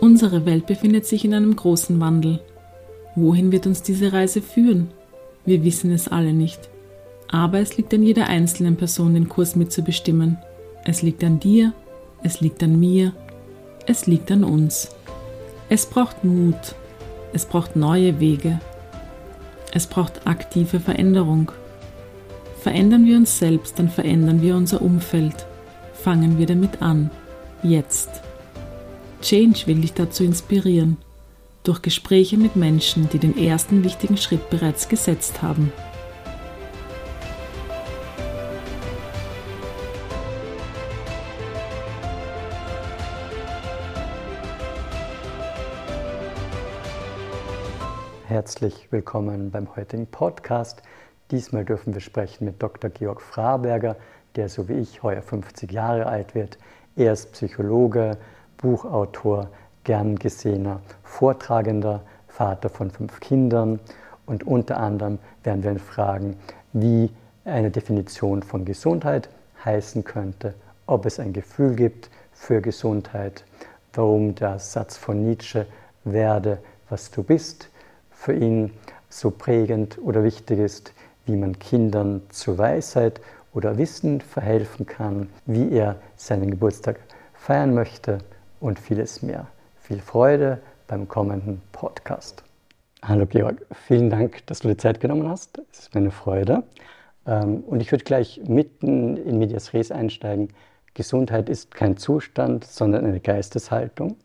[0.00, 2.40] Unsere Welt befindet sich in einem großen Wandel.
[3.16, 4.88] Wohin wird uns diese Reise führen?
[5.44, 6.70] Wir wissen es alle nicht.
[7.28, 10.38] Aber es liegt an jeder einzelnen Person, den Kurs mitzubestimmen.
[10.86, 11.74] Es liegt an dir,
[12.22, 13.12] es liegt an mir,
[13.86, 14.88] es liegt an uns.
[15.68, 16.74] Es braucht Mut,
[17.34, 18.58] es braucht neue Wege,
[19.72, 21.52] es braucht aktive Veränderung.
[22.58, 25.46] Verändern wir uns selbst, dann verändern wir unser Umfeld.
[25.92, 27.10] Fangen wir damit an.
[27.62, 28.22] Jetzt.
[29.22, 30.96] Change will dich dazu inspirieren.
[31.62, 35.70] Durch Gespräche mit Menschen, die den ersten wichtigen Schritt bereits gesetzt haben.
[48.26, 50.82] Herzlich willkommen beim heutigen Podcast.
[51.30, 52.88] Diesmal dürfen wir sprechen mit Dr.
[52.88, 53.96] Georg Fraberger,
[54.36, 56.56] der so wie ich heuer 50 Jahre alt wird.
[56.96, 58.16] Er ist Psychologe,
[58.60, 59.48] Buchautor,
[59.84, 63.80] gern gesehener Vortragender, Vater von fünf Kindern.
[64.26, 66.36] Und unter anderem werden wir ihn fragen,
[66.72, 67.10] wie
[67.44, 69.28] eine Definition von Gesundheit
[69.64, 70.54] heißen könnte,
[70.86, 73.44] ob es ein Gefühl gibt für Gesundheit,
[73.94, 75.66] warum der Satz von Nietzsche
[76.04, 76.58] werde,
[76.88, 77.68] was du bist,
[78.10, 78.72] für ihn
[79.08, 80.92] so prägend oder wichtig ist,
[81.26, 83.20] wie man Kindern zur Weisheit
[83.52, 87.00] oder Wissen verhelfen kann, wie er seinen Geburtstag
[87.34, 88.18] feiern möchte
[88.60, 89.46] und vieles mehr.
[89.80, 92.44] Viel Freude beim kommenden Podcast.
[93.02, 95.60] Hallo Georg, vielen Dank, dass du dir Zeit genommen hast.
[95.72, 96.62] Es ist mir eine Freude.
[97.26, 100.50] Ähm, und ich würde gleich mitten in Medias Res einsteigen.
[100.94, 104.16] Gesundheit ist kein Zustand, sondern eine Geisteshaltung.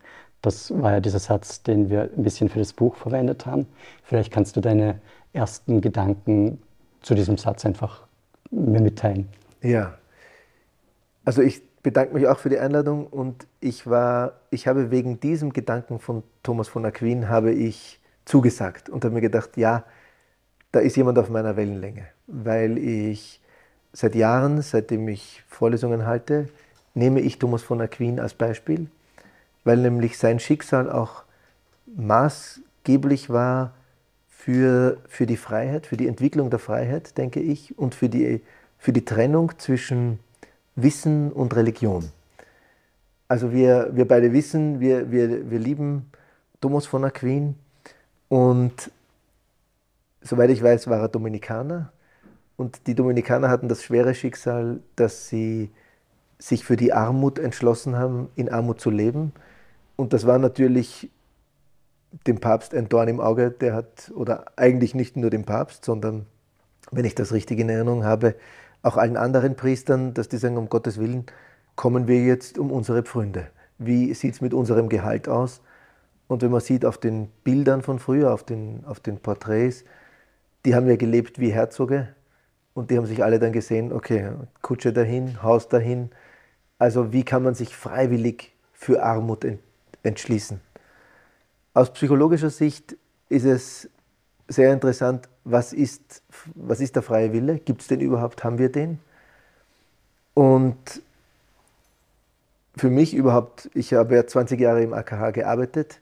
[0.42, 3.66] Das war ja dieser Satz, den wir ein bisschen für das Buch verwendet haben.
[4.03, 4.99] Vielleicht kannst du deine
[5.33, 6.61] ersten Gedanken
[7.02, 8.05] zu diesem Satz einfach
[8.52, 9.30] mir mitteilen.
[9.61, 9.97] Ja,
[11.23, 15.53] also ich bedanke mich auch für die Einladung und ich war, ich habe wegen diesem
[15.53, 19.83] Gedanken von Thomas von Aquin habe ich zugesagt und habe mir gedacht, ja,
[20.72, 23.39] da ist jemand auf meiner Wellenlänge, weil ich
[23.93, 26.49] seit Jahren, seitdem ich Vorlesungen halte,
[26.95, 28.88] nehme ich Thomas von Aquin als Beispiel,
[29.64, 31.23] weil nämlich sein Schicksal auch
[31.86, 33.76] maßgeblich war
[34.27, 38.42] für, für die Freiheit, für die Entwicklung der Freiheit, denke ich, und für die,
[38.80, 40.17] für die Trennung zwischen
[40.75, 42.11] Wissen und Religion.
[43.27, 46.11] Also wir, wir beide wissen, wir, wir, wir lieben
[46.61, 47.55] Thomas von Aquin
[48.30, 48.91] und
[50.21, 51.91] soweit ich weiß, war er Dominikaner.
[52.58, 55.69] Und die Dominikaner hatten das schwere Schicksal, dass sie
[56.37, 59.33] sich für die Armut entschlossen haben, in Armut zu leben.
[59.95, 61.09] Und das war natürlich
[62.27, 63.52] dem Papst ein Dorn im Auge.
[63.52, 66.25] Der hat, oder eigentlich nicht nur dem Papst, sondern,
[66.91, 68.35] wenn ich das richtig in Erinnerung habe,
[68.85, 71.25] auch allen anderen Priestern, dass die sagen, um Gottes Willen,
[71.75, 73.47] kommen wir jetzt um unsere Pfründe.
[73.79, 75.61] Wie sieht es mit unserem Gehalt aus?
[76.27, 79.83] Und wenn man sieht auf den Bildern von früher, auf den, auf den Porträts,
[80.65, 82.09] die haben ja gelebt wie Herzoge
[82.75, 84.31] und die haben sich alle dann gesehen, okay,
[84.61, 86.11] Kutsche dahin, Haus dahin.
[86.77, 89.45] Also wie kann man sich freiwillig für Armut
[90.03, 90.61] entschließen?
[91.73, 92.97] Aus psychologischer Sicht
[93.29, 93.89] ist es
[94.48, 96.22] sehr interessant, was ist,
[96.56, 97.60] was ist der freie Wille?
[97.60, 98.44] Gibt es den überhaupt?
[98.44, 99.00] Haben wir den?
[100.33, 101.02] Und
[102.76, 106.02] für mich überhaupt, ich habe ja 20 Jahre im AKH gearbeitet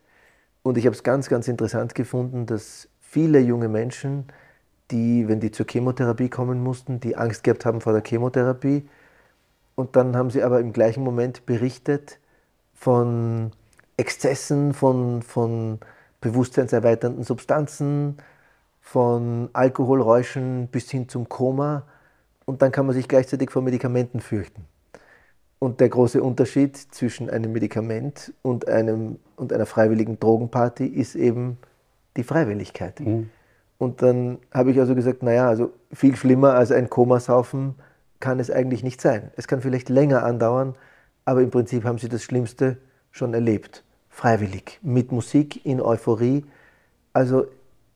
[0.64, 4.26] und ich habe es ganz, ganz interessant gefunden, dass viele junge Menschen,
[4.92, 8.88] die, wenn die zur Chemotherapie kommen mussten, die Angst gehabt haben vor der Chemotherapie
[9.76, 12.20] und dann haben sie aber im gleichen Moment berichtet
[12.74, 13.52] von
[13.98, 15.80] Exzessen, von, von
[16.22, 18.18] bewusstseinserweiternden Substanzen,
[18.84, 21.84] von Alkoholräuschen bis hin zum Koma
[22.46, 24.66] und dann kann man sich gleichzeitig vor Medikamenten fürchten.
[25.58, 31.58] Und der große Unterschied zwischen einem Medikament und, einem, und einer freiwilligen Drogenparty ist eben
[32.18, 33.00] die Freiwilligkeit.
[33.00, 33.30] Mhm.
[33.78, 37.76] Und dann habe ich also gesagt, naja, also viel schlimmer als ein Komasaufen
[38.20, 39.32] kann es eigentlich nicht sein.
[39.38, 40.76] Es kann vielleicht länger andauern,
[41.24, 42.78] aber im Prinzip haben sie das Schlimmste
[43.12, 43.86] schon erlebt.
[44.10, 46.46] Freiwillig, mit Musik, in Euphorie.
[47.14, 47.46] Also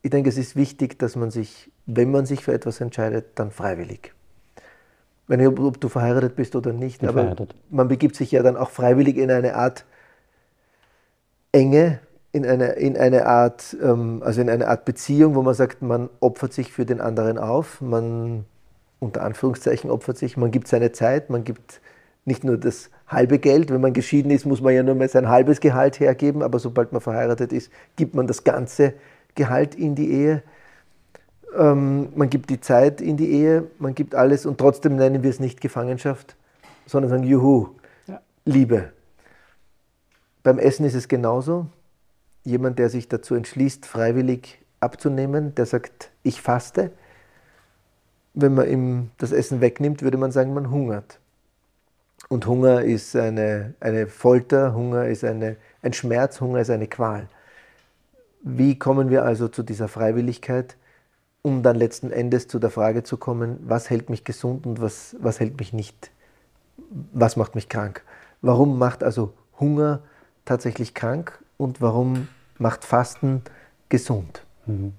[0.01, 3.51] ich denke, es ist wichtig, dass man sich, wenn man sich für etwas entscheidet, dann
[3.51, 4.13] freiwillig.
[5.29, 7.55] Ich, ob du verheiratet bist oder nicht, aber verheiratet.
[7.69, 9.85] man begibt sich ja dann auch freiwillig in eine Art
[11.51, 11.99] Enge,
[12.31, 16.09] in eine, in eine Art, ähm, also in eine Art Beziehung, wo man sagt, man
[16.19, 18.45] opfert sich für den anderen auf, man
[18.99, 21.81] unter Anführungszeichen opfert sich, man gibt seine Zeit, man gibt
[22.25, 25.29] nicht nur das halbe Geld, wenn man geschieden ist, muss man ja nur mehr sein
[25.29, 28.93] halbes Gehalt hergeben, aber sobald man verheiratet ist, gibt man das ganze
[29.37, 30.43] Gehalt in die Ehe.
[31.57, 35.29] Ähm, man gibt die Zeit in die Ehe, man gibt alles und trotzdem nennen wir
[35.29, 36.35] es nicht Gefangenschaft,
[36.85, 37.69] sondern sagen Juhu,
[38.07, 38.19] ja.
[38.43, 38.91] Liebe.
[40.43, 41.67] Beim Essen ist es genauso.
[42.43, 46.91] Jemand, der sich dazu entschließt, freiwillig abzunehmen, der sagt, ich faste.
[48.33, 51.19] Wenn man ihm das Essen wegnimmt, würde man sagen, man hungert.
[52.29, 57.27] Und Hunger ist eine, eine Folter, Hunger ist eine, ein Schmerz, Hunger ist eine Qual.
[58.41, 60.77] Wie kommen wir also zu dieser Freiwilligkeit,
[61.41, 65.15] um dann letzten Endes zu der Frage zu kommen, was hält mich gesund und was,
[65.19, 66.11] was hält mich nicht,
[67.13, 68.03] was macht mich krank?
[68.41, 70.01] Warum macht also Hunger
[70.45, 73.41] tatsächlich krank und warum macht Fasten
[73.89, 74.43] gesund?
[74.65, 74.93] Mhm.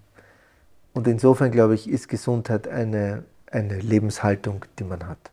[0.95, 5.31] Und insofern, glaube ich, ist Gesundheit eine, eine Lebenshaltung, die man hat.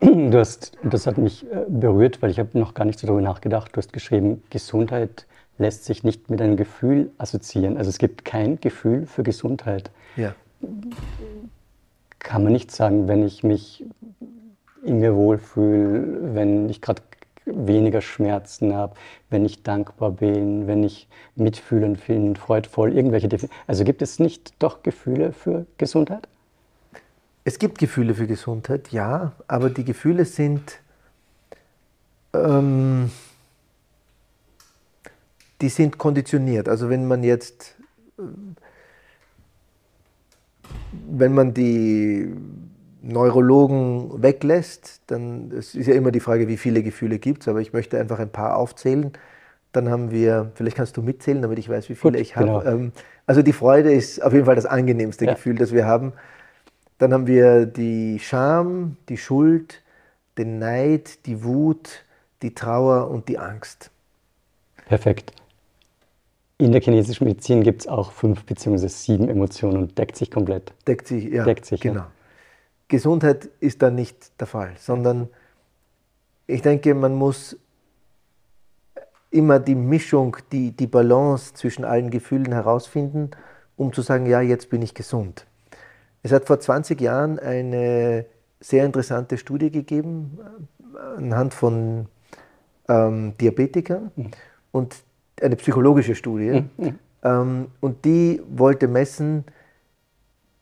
[0.00, 3.22] Du hast, das hat mich äh, berührt, weil ich habe noch gar nicht so darüber
[3.22, 3.72] nachgedacht.
[3.72, 5.26] Du hast geschrieben, Gesundheit
[5.58, 7.76] lässt sich nicht mit einem Gefühl assoziieren.
[7.76, 9.90] Also es gibt kein Gefühl für Gesundheit.
[10.16, 10.34] Ja.
[12.18, 13.84] Kann man nicht sagen, wenn ich mich
[14.84, 17.02] in mir wohlfühle, wenn ich gerade
[17.46, 18.94] weniger Schmerzen habe,
[19.30, 23.64] wenn ich dankbar bin, wenn ich mitfühlend bin, freudvoll, irgendwelche Definitionen.
[23.66, 26.28] Also gibt es nicht doch Gefühle für Gesundheit?
[27.44, 30.80] Es gibt Gefühle für Gesundheit, ja, aber die Gefühle sind,
[32.32, 33.10] ähm,
[35.60, 36.68] die sind konditioniert.
[36.68, 37.76] Also wenn man jetzt,
[41.08, 42.34] wenn man die
[43.02, 47.60] Neurologen weglässt, dann es ist ja immer die Frage, wie viele Gefühle gibt es, aber
[47.60, 49.12] ich möchte einfach ein paar aufzählen.
[49.72, 52.46] Dann haben wir, vielleicht kannst du mitzählen, damit ich weiß, wie viele Gut, ich habe.
[52.46, 52.64] Genau.
[52.64, 52.92] Ähm,
[53.26, 55.34] also die Freude ist auf jeden Fall das angenehmste ja.
[55.34, 56.12] Gefühl, das wir haben.
[56.98, 59.82] Dann haben wir die Scham, die Schuld,
[60.38, 62.04] den Neid, die Wut,
[62.42, 63.90] die Trauer und die Angst.
[64.86, 65.32] Perfekt.
[66.58, 68.86] In der chinesischen Medizin gibt es auch fünf bzw.
[68.86, 70.72] sieben Emotionen und deckt sich komplett.
[70.86, 71.44] Deckt sich, ja.
[71.44, 72.00] Deckt sich, genau.
[72.00, 72.10] Ja.
[72.86, 75.28] Gesundheit ist da nicht der Fall, sondern
[76.46, 77.56] ich denke, man muss
[79.30, 83.32] immer die Mischung, die, die Balance zwischen allen Gefühlen herausfinden,
[83.76, 85.46] um zu sagen, ja, jetzt bin ich gesund.
[86.22, 88.26] Es hat vor 20 Jahren eine
[88.60, 90.38] sehr interessante Studie gegeben
[90.94, 92.06] äh, anhand von
[92.88, 94.30] ähm, Diabetikern mhm.
[94.70, 94.94] und
[95.44, 96.64] eine psychologische Studie.
[96.76, 96.98] Mhm.
[97.22, 99.44] Ähm, und die wollte messen,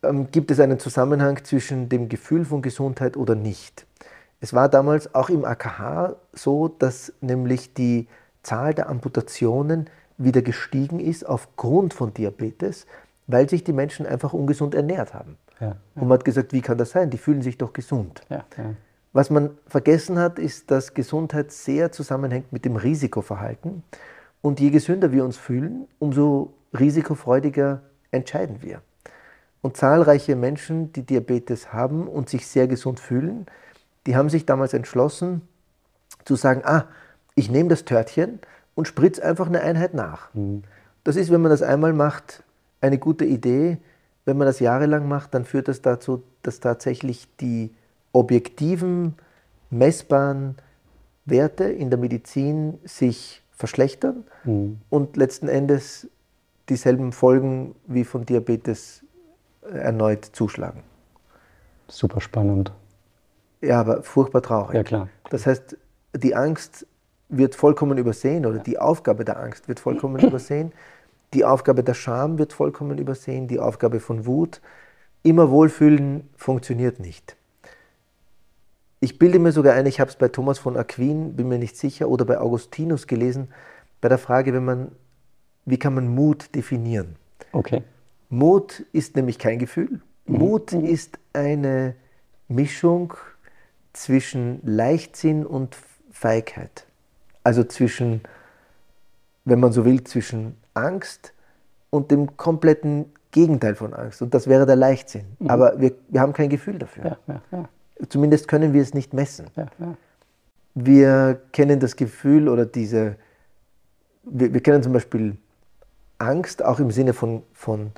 [0.03, 3.87] ähm, gibt es einen Zusammenhang zwischen dem Gefühl von Gesundheit oder nicht.
[4.41, 8.09] Es war damals auch im AKH so, dass nämlich die
[8.43, 9.89] Zahl der Amputationen
[10.19, 12.87] wieder gestiegen ist aufgrund von Diabetes,
[13.27, 15.37] weil sich die Menschen einfach ungesund ernährt haben.
[15.61, 15.77] Ja, ja.
[15.95, 17.11] Und man hat gesagt, wie kann das sein?
[17.11, 18.23] Die fühlen sich doch gesund.
[18.29, 18.45] Ja,
[19.13, 23.85] Was man vergessen hat, ist, dass Gesundheit sehr zusammenhängt mit dem Risikoverhalten.
[24.43, 27.81] Und je gesünder wir uns fühlen, umso risikofreudiger
[28.11, 28.83] entscheiden wir.
[29.63, 33.47] Und zahlreiche Menschen, die Diabetes haben und sich sehr gesund fühlen,
[34.07, 35.43] die haben sich damals entschlossen
[36.25, 36.87] zu sagen, ah,
[37.37, 38.41] ich nehme das Törtchen
[38.75, 40.35] und spritze einfach eine Einheit nach.
[40.35, 40.65] Mhm.
[41.05, 42.43] Das ist, wenn man das einmal macht,
[42.81, 43.79] eine gute Idee.
[44.25, 47.75] Wenn man das jahrelang macht, dann führt das dazu, dass tatsächlich die
[48.13, 49.15] objektiven,
[49.71, 50.57] messbaren
[51.25, 54.81] Werte in der Medizin sich verschlechtern mhm.
[54.91, 56.09] und letzten Endes
[56.69, 59.05] dieselben Folgen wie von Diabetes
[59.63, 60.83] erneut zuschlagen.
[61.87, 62.73] Super spannend.
[63.61, 64.75] Ja, aber furchtbar traurig.
[64.75, 65.09] Ja, klar.
[65.31, 65.77] Das heißt,
[66.17, 66.89] die Angst
[67.29, 70.73] wird vollkommen übersehen oder die Aufgabe der Angst wird vollkommen übersehen.
[71.33, 73.47] Die Aufgabe der Scham wird vollkommen übersehen.
[73.47, 74.61] Die Aufgabe von Wut.
[75.23, 77.37] Immer wohlfühlen funktioniert nicht.
[79.03, 81.77] Ich bilde mir sogar ein, ich habe es bei Thomas von Aquin, bin mir nicht
[81.77, 83.49] sicher, oder bei Augustinus gelesen,
[84.01, 84.93] bei der Frage, wenn man,
[85.65, 87.17] wie kann man Mut definieren?
[87.51, 87.83] Okay.
[88.29, 90.01] Mut ist nämlich kein Gefühl.
[90.27, 90.39] Mhm.
[90.39, 90.85] Mut mhm.
[90.85, 91.97] ist eine
[92.47, 93.15] Mischung
[93.93, 95.77] zwischen Leichtsinn und
[96.13, 96.87] Feigheit.
[97.43, 98.21] Also zwischen,
[99.45, 101.35] wenn man so will, zwischen Angst
[101.91, 104.23] und dem kompletten Gegenteil von Angst.
[104.23, 105.25] Und das wäre der Leichtsinn.
[105.41, 105.51] Mhm.
[105.51, 107.05] Aber wir, wir haben kein Gefühl dafür.
[107.05, 107.69] Ja, ja, ja.
[108.09, 109.47] Zumindest können wir es nicht messen.
[110.75, 113.17] Wir kennen das Gefühl oder diese,
[114.25, 115.37] wir, wir kennen zum Beispiel
[116.19, 117.93] Angst auch im Sinne von, von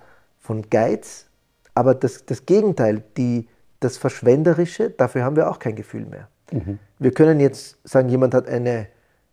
[0.44, 1.26] von Geiz,
[1.74, 3.48] aber das, das Gegenteil, die,
[3.80, 6.28] das Verschwenderische, dafür haben wir auch kein Gefühl mehr.
[6.52, 6.78] Mhm.
[6.98, 8.88] Wir können jetzt sagen, jemand hat eine,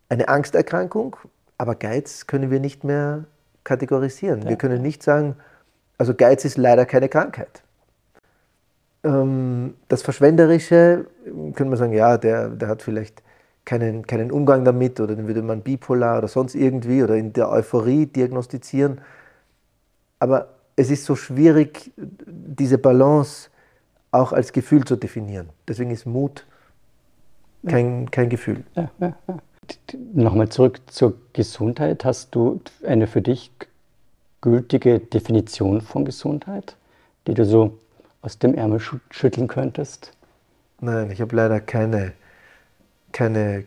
[0.08, 1.18] eine Angsterkrankung,
[1.58, 3.26] aber Geiz können wir nicht mehr
[3.66, 4.44] kategorisieren.
[4.44, 4.50] Ja.
[4.50, 5.36] Wir können nicht sagen,
[5.98, 7.62] also Geiz ist leider keine Krankheit.
[9.04, 11.08] Ähm, das Verschwenderische,
[11.56, 13.24] können wir sagen, ja, der, der hat vielleicht
[13.66, 17.50] keinen, keinen Umgang damit oder den würde man bipolar oder sonst irgendwie oder in der
[17.50, 19.02] Euphorie diagnostizieren.
[20.20, 23.50] Aber es ist so schwierig, diese Balance
[24.12, 25.50] auch als Gefühl zu definieren.
[25.68, 26.46] Deswegen ist Mut
[27.68, 28.64] kein, kein Gefühl.
[28.76, 29.38] Ja, ja, ja.
[30.14, 32.04] Nochmal zurück zur Gesundheit.
[32.04, 33.52] Hast du eine für dich
[34.42, 36.76] gültige Definition von Gesundheit,
[37.28, 37.78] die du so
[38.22, 40.14] aus dem Ärmel schütteln könntest?
[40.80, 42.14] Nein, ich habe leider keine,
[43.12, 43.66] keine,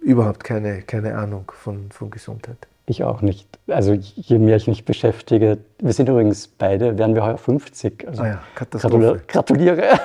[0.00, 2.68] überhaupt keine, keine Ahnung von, von Gesundheit.
[2.88, 3.48] Ich auch nicht.
[3.66, 8.06] Also je mehr ich mich beschäftige, wir sind übrigens beide, werden wir heuer 50.
[8.06, 9.22] Also ah ja, Katastrophe.
[9.26, 9.82] Gratuliere.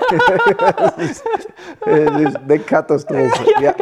[0.78, 1.24] das, ist,
[1.86, 3.46] das ist eine Katastrophe.
[3.62, 3.76] Ja, ja.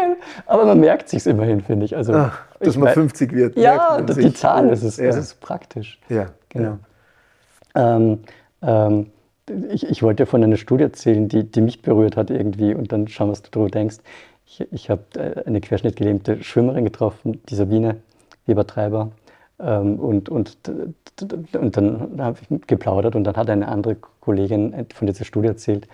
[0.46, 1.96] Aber man merkt sich immerhin, finde ich.
[1.96, 3.56] Also, Ach, dass man 50 wird.
[3.56, 4.34] Ja, die.
[4.34, 5.06] Zahl, das ist, ja.
[5.06, 5.98] das ist praktisch.
[6.10, 6.78] Ja, genau.
[7.76, 8.20] Ähm,
[8.62, 9.12] ähm,
[9.72, 13.08] ich, ich, wollte von einer Studie erzählen, die, die mich berührt hat irgendwie und dann
[13.08, 13.98] schauen, was du darüber denkst.
[14.46, 17.98] Ich, ich habe äh, eine querschnittgelähmte Schwimmerin getroffen, die Sabine
[18.46, 19.12] Webertreiber.
[19.60, 20.58] Ähm, und, und,
[21.54, 25.88] und dann habe ich geplaudert und dann hat eine andere Kollegin von dieser Studie erzählt,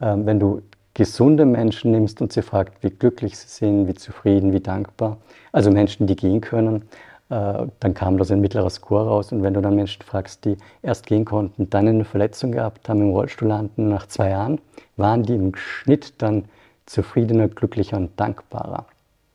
[0.00, 0.62] ähm, wenn du
[0.94, 5.18] gesunde Menschen nimmst und sie fragt, wie glücklich sie sind, wie zufrieden, wie dankbar,
[5.52, 6.82] also Menschen, die gehen können,
[7.28, 9.32] dann kam das ein mittlerer Score raus.
[9.32, 13.02] Und wenn du dann Menschen fragst, die erst gehen konnten, dann eine Verletzung gehabt haben,
[13.02, 14.60] im Rollstuhl landen, nach zwei Jahren,
[14.96, 16.46] waren die im Schnitt dann
[16.86, 18.86] zufriedener, glücklicher und dankbarer.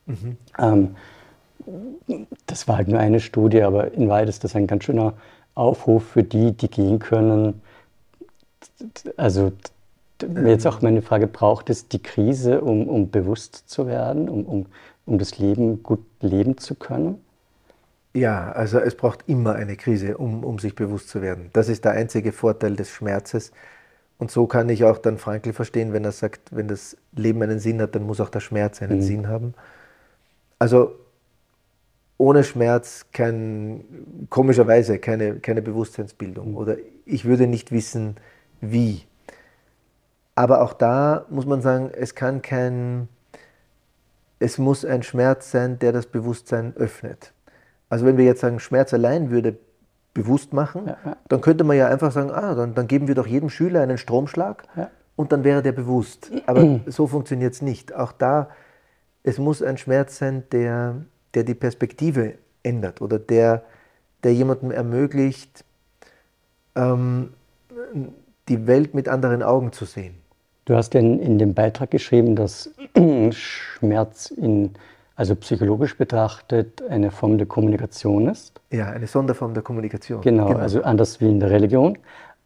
[0.08, 0.38] Mhm.
[0.58, 0.96] Ähm,
[2.48, 5.14] das war halt nur eine Studie, aber in Wahrheit ist das ein ganz schöner
[5.56, 7.62] Aufruf für die, die gehen können.
[9.18, 9.52] Also
[10.46, 14.66] jetzt auch meine Frage, braucht es die Krise, um, um bewusst zu werden, um, um,
[15.06, 17.23] um das Leben gut leben zu können?
[18.14, 21.50] Ja, also es braucht immer eine Krise, um, um sich bewusst zu werden.
[21.54, 23.52] Das ist der einzige Vorteil des Schmerzes.
[24.20, 27.60] Und so kann ich auch dann Frankl verstehen, wenn er sagt, wenn das Leben einen
[27.60, 29.02] Sinn hat, dann muss auch der Schmerz einen mhm.
[29.02, 29.54] Sinn haben.
[30.60, 30.96] Also
[32.18, 33.84] ohne Schmerz kein,
[34.30, 36.58] komischerweise keine, keine Bewusstseinsbildung mhm.
[36.58, 38.16] oder ich würde nicht wissen,
[38.62, 39.04] wie.
[40.36, 43.10] Aber auch da muss man sagen, es kann kein,
[44.40, 47.34] es muss ein Schmerz sein, der das Bewusstsein öffnet.
[47.94, 49.56] Also wenn wir jetzt sagen, Schmerz allein würde
[50.16, 51.16] bewusst machen, ja, ja.
[51.28, 54.00] dann könnte man ja einfach sagen, ah, dann, dann geben wir doch jedem Schüler einen
[54.00, 54.90] Stromschlag ja.
[55.16, 56.32] und dann wäre der bewusst.
[56.48, 57.94] Aber so funktioniert es nicht.
[57.94, 58.50] Auch da,
[59.22, 61.04] es muss ein Schmerz sein, der,
[61.36, 62.34] der die Perspektive
[62.64, 63.62] ändert oder der,
[64.24, 65.64] der jemandem ermöglicht,
[66.74, 67.34] ähm,
[68.50, 70.16] die Welt mit anderen Augen zu sehen.
[70.66, 72.72] Du hast in, in dem Beitrag geschrieben, dass
[73.30, 74.72] Schmerz in,
[75.16, 78.60] also psychologisch betrachtet eine Form der Kommunikation ist.
[78.72, 80.22] Ja, eine Sonderform der Kommunikation.
[80.22, 80.60] Genau, genau.
[80.60, 81.98] also anders wie in der Religion.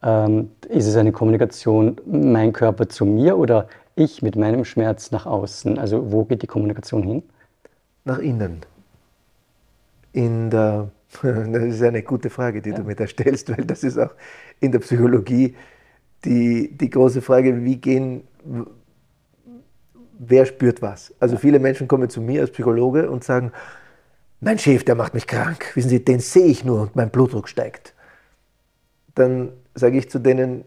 [0.03, 5.25] Ähm, ist es eine Kommunikation mein Körper zu mir oder ich mit meinem Schmerz nach
[5.25, 5.79] außen?
[5.79, 7.24] Also wo geht die Kommunikation hin?
[8.03, 8.62] Nach innen
[10.17, 10.89] in der,
[11.21, 12.75] das ist eine gute Frage, die ja.
[12.75, 14.13] du mir da stellst, weil das ist auch
[14.59, 15.55] in der Psychologie
[16.25, 18.24] die, die große Frage, wie gehen,
[20.19, 21.13] wer spürt was?
[21.19, 23.51] Also viele Menschen kommen zu mir als Psychologe und sagen,
[24.39, 27.50] mein Chef, der macht mich krank, wissen Sie, den sehe ich nur und mein Blutdruck
[27.50, 27.93] steigt.
[29.15, 30.63] Dann sage ich zu denen,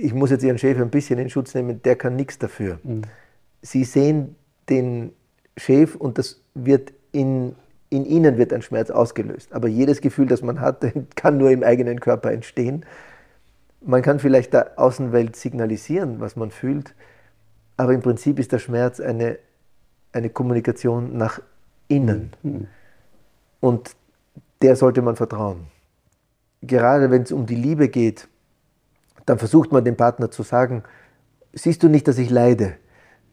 [0.00, 2.78] ich muss jetzt Ihren Chef ein bisschen in Schutz nehmen, der kann nichts dafür.
[2.82, 3.02] Mhm.
[3.62, 4.34] Sie sehen
[4.68, 5.12] den
[5.56, 7.54] Chef und das wird in
[7.94, 9.52] in ihnen wird ein Schmerz ausgelöst.
[9.52, 10.84] Aber jedes Gefühl, das man hat,
[11.14, 12.84] kann nur im eigenen Körper entstehen.
[13.80, 16.94] Man kann vielleicht der Außenwelt signalisieren, was man fühlt,
[17.76, 19.38] aber im Prinzip ist der Schmerz eine,
[20.12, 21.40] eine Kommunikation nach
[21.88, 22.32] innen.
[22.42, 22.66] Mhm.
[23.60, 23.96] Und
[24.62, 25.66] der sollte man vertrauen.
[26.62, 28.28] Gerade wenn es um die Liebe geht,
[29.26, 30.84] dann versucht man dem Partner zu sagen,
[31.52, 32.74] siehst du nicht, dass ich leide?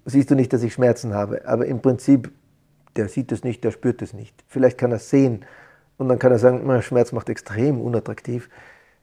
[0.06, 1.48] Siehst du nicht, dass ich Schmerzen habe?
[1.48, 2.32] Aber im Prinzip
[2.96, 4.44] der sieht es nicht, der spürt es nicht.
[4.48, 5.46] Vielleicht kann er es sehen
[5.98, 8.50] und dann kann er sagen, Schmerz macht extrem unattraktiv.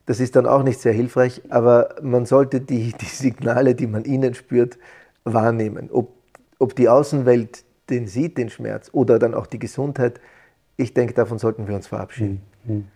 [0.07, 4.05] Das ist dann auch nicht sehr hilfreich, aber man sollte die, die Signale, die man
[4.05, 4.79] innen spürt,
[5.25, 5.91] wahrnehmen.
[5.93, 6.13] Ob,
[6.59, 10.21] ob die Außenwelt den sieht, den Schmerz, oder dann auch die Gesundheit,
[10.77, 12.43] ich denke, davon sollten wir uns verabschieden.
[12.65, 12.87] Mhm.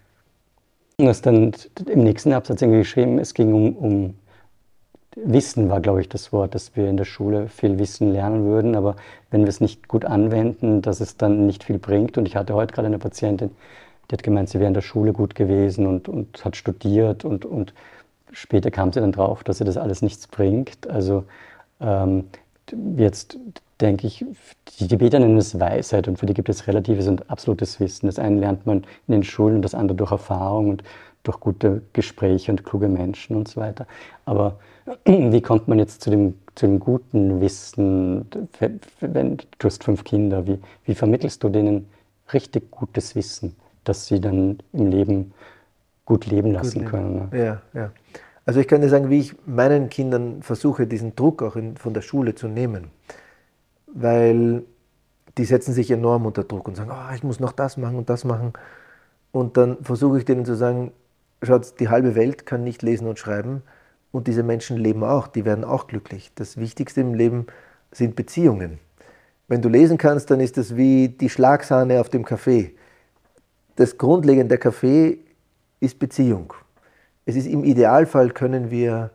[0.99, 1.53] Du hast dann
[1.87, 4.15] im nächsten Absatz geschrieben, es ging um, um
[5.15, 8.75] Wissen war, glaube ich, das Wort, dass wir in der Schule viel Wissen lernen würden,
[8.75, 8.97] aber
[9.31, 12.17] wenn wir es nicht gut anwenden, dass es dann nicht viel bringt.
[12.17, 13.51] Und ich hatte heute gerade eine Patientin,
[14.11, 17.45] die hat gemeint, sie wäre in der Schule gut gewesen und, und hat studiert und,
[17.45, 17.75] und
[18.33, 20.89] später kam sie dann drauf, dass sie das alles nichts bringt.
[20.89, 21.25] Also
[21.83, 22.25] ähm,
[22.97, 23.39] jetzt
[23.81, 24.25] denke ich,
[24.79, 28.07] die Tibeter nennen es Weisheit und für die gibt es relatives und absolutes Wissen.
[28.07, 30.85] Das eine lernt man in den Schulen und das andere durch Erfahrung und
[31.25, 33.87] durch gute Gespräche und kluge Menschen und so weiter.
[34.25, 34.59] Aber
[35.05, 38.27] wie kommt man jetzt zu dem, zu dem guten Wissen,
[39.01, 41.89] wenn du hast fünf Kinder, wie, wie vermittelst du denen
[42.33, 45.33] richtig gutes Wissen, dass sie dann im Leben
[46.05, 47.29] gut leben lassen gut können?
[47.31, 47.39] Ne?
[47.39, 47.91] Ja, ja.
[48.45, 51.95] Also ich kann dir sagen, wie ich meinen Kindern versuche, diesen Druck auch in, von
[51.95, 52.91] der Schule zu nehmen.
[53.87, 54.65] Weil
[55.39, 58.11] die setzen sich enorm unter Druck und sagen, oh, ich muss noch das machen und
[58.11, 58.53] das machen.
[59.31, 60.93] Und dann versuche ich denen zu sagen,
[61.43, 63.63] schaut, die halbe Welt kann nicht lesen und schreiben
[64.11, 66.33] und diese Menschen leben auch, die werden auch glücklich.
[66.35, 67.47] Das Wichtigste im Leben
[67.91, 68.79] sind Beziehungen.
[69.49, 72.75] Wenn du lesen kannst, dann ist das wie die Schlagsahne auf dem Kaffee.
[73.77, 75.19] Das Grundlegende der Kaffee
[75.81, 76.53] ist Beziehung.
[77.25, 79.11] Es ist im Idealfall können wir,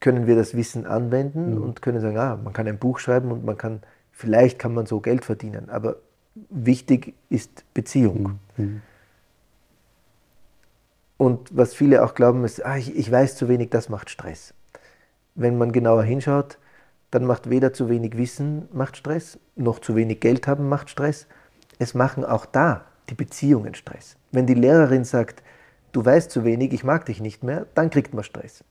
[0.00, 1.62] können wir das Wissen anwenden mhm.
[1.62, 3.80] und können sagen, ah, man kann ein Buch schreiben und man kann,
[4.12, 5.68] vielleicht kann man so Geld verdienen.
[5.68, 5.96] Aber
[6.50, 8.38] wichtig ist Beziehung.
[8.56, 8.64] Mhm.
[8.64, 8.82] mhm.
[11.16, 14.52] Und was viele auch glauben, ist, ah, ich, ich weiß zu wenig, das macht Stress.
[15.36, 16.58] Wenn man genauer hinschaut,
[17.14, 21.28] dann macht weder zu wenig Wissen macht Stress, noch zu wenig Geld haben macht Stress.
[21.78, 24.16] Es machen auch da die Beziehungen Stress.
[24.32, 25.42] Wenn die Lehrerin sagt,
[25.94, 28.62] du weißt zu wenig, ich mag dich nicht mehr, dann kriegt man Stress.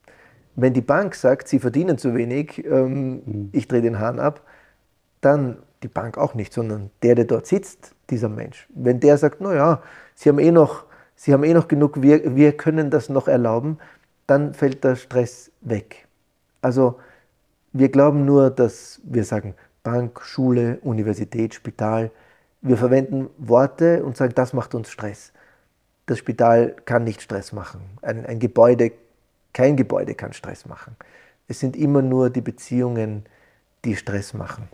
[0.56, 3.50] Wenn die Bank sagt, sie verdienen zu wenig, ähm, mhm.
[3.52, 4.42] ich drehe den Hahn ab,
[5.22, 8.68] dann die Bank auch nicht, sondern der, der dort sitzt, dieser Mensch.
[8.74, 9.82] Wenn der sagt, naja,
[10.16, 13.78] sie haben eh noch Sie haben eh noch genug, wir, wir können das noch erlauben,
[14.28, 16.08] dann fällt der Stress weg.
[16.62, 17.00] Also
[17.72, 22.12] wir glauben nur, dass wir sagen Bank, Schule, Universität, Spital.
[22.62, 25.34] Wir verwenden Worte und sagen, das macht uns Stress.
[26.06, 27.82] Das Spital kann nicht Stress machen.
[28.02, 28.92] Ein, ein Gebäude,
[29.54, 30.96] kein Gebäude kann Stress machen.
[31.48, 33.26] Es sind immer nur die Beziehungen,
[33.86, 34.70] die Stress machen.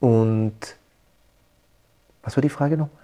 [0.00, 0.76] Und
[2.22, 2.96] was war die Frage nochmal?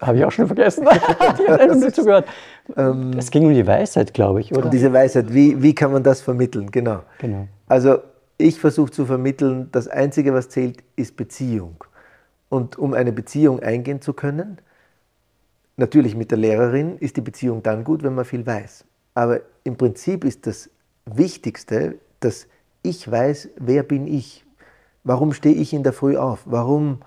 [0.00, 0.86] Habe ich auch schon vergessen.
[1.38, 2.26] die hat zugehört.
[2.76, 4.66] Ähm, es ging um die Weisheit, glaube ich, oder?
[4.66, 6.70] Um diese Weisheit, wie, wie kann man das vermitteln?
[6.70, 7.02] Genau.
[7.18, 7.48] genau.
[7.66, 7.98] Also
[8.38, 11.84] ich versuche zu vermitteln, das Einzige, was zählt, ist Beziehung.
[12.48, 14.58] Und um eine Beziehung eingehen zu können,
[15.80, 18.84] natürlich mit der Lehrerin, ist die Beziehung dann gut, wenn man viel weiß.
[19.14, 20.70] Aber im Prinzip ist das
[21.04, 22.46] Wichtigste, dass
[22.82, 24.46] ich weiß, wer bin ich?
[25.02, 26.42] Warum stehe ich in der Früh auf?
[26.44, 27.00] Warum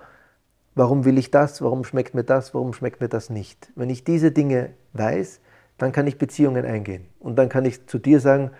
[0.74, 1.62] Warum will ich das?
[1.62, 2.52] Warum schmeckt mir das?
[2.52, 3.70] Warum schmeckt mir das nicht?
[3.76, 5.40] Wenn ich diese Dinge weiß,
[5.78, 7.06] dann kann ich Beziehungen eingehen.
[7.20, 8.50] Und dann kann ich zu dir sagen,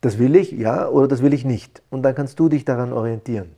[0.00, 1.82] das will ich, ja, oder das will ich nicht.
[1.90, 3.54] Und dann kannst du dich daran orientieren.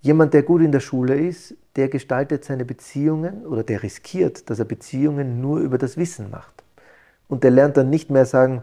[0.00, 4.58] Jemand, der gut in der Schule ist, der gestaltet seine Beziehungen oder der riskiert, dass
[4.58, 6.62] er Beziehungen nur über das Wissen macht.
[7.28, 8.62] Und der lernt dann nicht mehr sagen,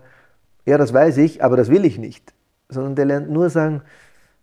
[0.65, 2.33] ja, das weiß ich, aber das will ich nicht.
[2.69, 3.81] Sondern der lernt nur sagen,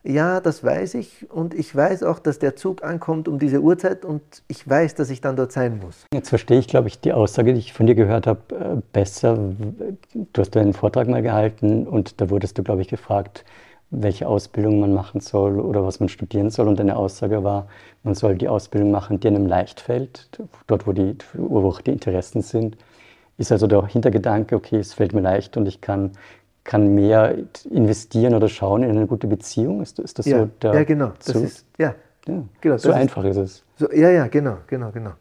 [0.02, 4.05] ja, das weiß ich und ich weiß auch, dass der Zug ankommt um diese Uhrzeit
[4.05, 6.07] und ich weiß, dass ich dann dort sein muss.
[6.14, 9.37] Jetzt verstehe ich, glaube ich, die Aussage, die ich von dir gehört habe, äh, besser.
[9.37, 13.44] Du hast einen Vortrag mal gehalten und da wurdest du, glaube ich, gefragt,
[13.90, 16.68] welche Ausbildung man machen soll oder was man studieren soll.
[16.68, 17.68] Und deine Aussage war,
[18.06, 20.30] man soll die Ausbildung machen, die einem leicht fällt,
[20.66, 22.78] dort, wo die, wo die Interessen sind.
[23.36, 26.12] Ist also der Hintergedanke, okay, es fällt mir leicht und ich kann
[26.66, 27.36] kann mehr
[27.70, 29.80] investieren oder schauen in eine gute Beziehung?
[29.80, 31.12] Ist, ist das ja, so der Ja, genau.
[31.18, 31.94] Das so, ist, ja,
[32.26, 33.64] ja, genau, so einfach ist, ist es.
[33.76, 35.12] So, ja, ja, genau, genau, genau.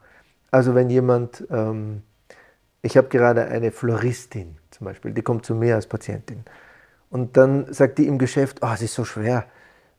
[0.51, 2.01] Also wenn jemand, ähm,
[2.81, 6.43] ich habe gerade eine Floristin zum Beispiel, die kommt zu mir als Patientin
[7.09, 9.45] und dann sagt die im Geschäft, oh, es ist so schwer,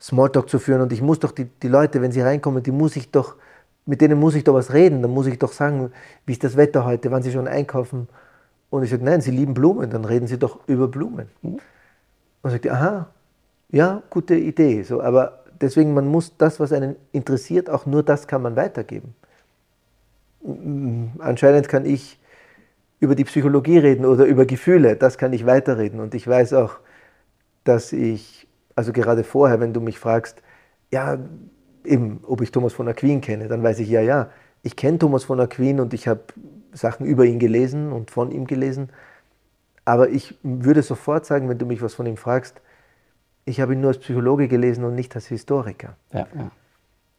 [0.01, 2.97] Smalltalk zu führen und ich muss doch die, die Leute, wenn sie reinkommen, die muss
[2.97, 3.37] ich doch,
[3.87, 5.91] mit denen muss ich doch was reden, dann muss ich doch sagen,
[6.27, 8.09] wie ist das Wetter heute, wann sie schon einkaufen
[8.71, 11.29] und ich sage, nein, Sie lieben Blumen, dann reden Sie doch über Blumen.
[11.43, 11.61] Und
[12.51, 13.09] sagt aha,
[13.71, 14.83] ja, gute Idee.
[14.83, 19.15] So, aber deswegen, man muss das, was einen interessiert, auch nur das kann man weitergeben.
[21.19, 22.21] Anscheinend kann ich
[23.01, 26.01] über die Psychologie reden oder über Gefühle, das kann ich weiterreden.
[26.01, 26.79] Und ich weiß auch,
[27.65, 28.46] dass ich,
[28.77, 30.43] also gerade vorher, wenn du mich fragst,
[30.93, 31.19] ja,
[31.85, 34.31] eben, ob ich Thomas von Aquin kenne, dann weiß ich, ja, ja,
[34.63, 36.21] ich kenne Thomas von Aquin und ich habe
[36.73, 38.91] Sachen über ihn gelesen und von ihm gelesen.
[39.85, 42.61] Aber ich würde sofort sagen, wenn du mich was von ihm fragst,
[43.45, 45.97] ich habe ihn nur als Psychologe gelesen und nicht als Historiker.
[46.13, 46.51] Ja, ja.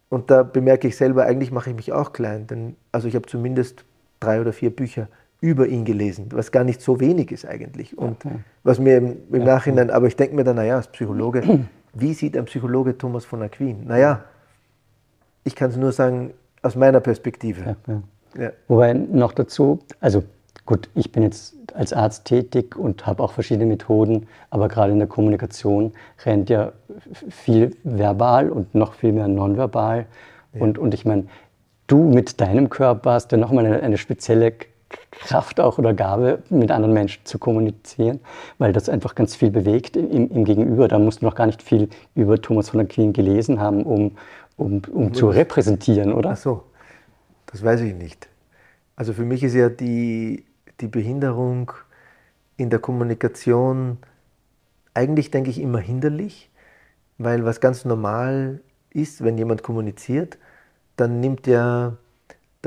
[0.10, 3.26] Und da bemerke ich selber, eigentlich mache ich mich auch klein, denn also ich habe
[3.26, 3.84] zumindest
[4.20, 5.08] drei oder vier Bücher
[5.39, 7.97] über ihn gelesen, was gar nicht so wenig ist eigentlich.
[7.97, 8.32] Und ja,
[8.63, 11.43] was mir im, im Nachhinein, aber ich denke mir dann, naja, als Psychologe,
[11.93, 13.86] wie sieht ein Psychologe Thomas von Aquin?
[13.86, 14.23] Naja,
[15.43, 17.78] ich kann es nur sagen aus meiner Perspektive.
[18.38, 18.52] Ja.
[18.67, 20.23] Wobei noch dazu, also
[20.65, 25.00] gut, ich bin jetzt als Arzt tätig und habe auch verschiedene Methoden, aber gerade in
[25.00, 25.93] der Kommunikation
[26.26, 26.73] rennt ja
[27.30, 30.08] viel verbal und noch viel mehr nonverbal.
[30.54, 30.62] Ja.
[30.62, 31.26] Und, und ich meine,
[31.88, 34.54] du mit deinem Körper hast ja nochmal eine, eine spezielle
[35.12, 38.19] Kraft auch oder Gabe, mit anderen Menschen zu kommunizieren,
[38.58, 40.88] weil das einfach ganz viel bewegt im, im Gegenüber.
[40.88, 44.17] Da musst du noch gar nicht viel über Thomas von der Queen gelesen haben, um,
[44.56, 46.32] um, um zu repräsentieren, oder?
[46.32, 46.63] Ach so.
[47.47, 48.28] Das weiß ich nicht.
[48.95, 50.45] Also für mich ist ja die,
[50.82, 51.71] die Behinderung
[52.58, 53.97] in der Kommunikation
[54.93, 56.50] eigentlich, denke ich, immer hinderlich,
[57.17, 60.38] weil was ganz normal ist, wenn jemand kommuniziert,
[60.95, 61.97] dann nimmt ja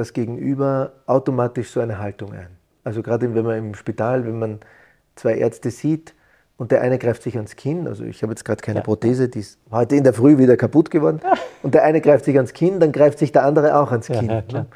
[0.00, 2.48] das Gegenüber automatisch so eine Haltung ein.
[2.82, 4.60] Also gerade wenn man im Spital, wenn man
[5.14, 6.14] zwei Ärzte sieht
[6.56, 8.84] und der eine greift sich ans Kinn, also ich habe jetzt gerade keine ja.
[8.84, 11.20] Prothese, die ist heute in der Früh wieder kaputt geworden,
[11.62, 14.30] und der eine greift sich ans Kinn, dann greift sich der andere auch ans Kinn.
[14.30, 14.66] Ja, ne?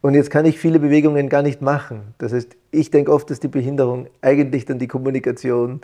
[0.00, 2.14] Und jetzt kann ich viele Bewegungen gar nicht machen.
[2.18, 5.80] Das heißt, ich denke oft, dass die Behinderung eigentlich dann die Kommunikation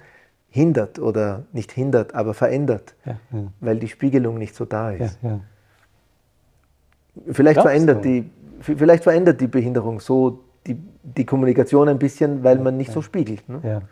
[0.50, 3.38] hindert oder nicht hindert, aber verändert, ja, ja.
[3.60, 5.18] weil die Spiegelung nicht so da ist.
[5.22, 5.38] Ja,
[7.30, 8.30] vielleicht, verändert die,
[8.60, 13.48] vielleicht verändert die Behinderung so die, die Kommunikation ein bisschen, weil man nicht so spiegelt.
[13.48, 13.82] Ne?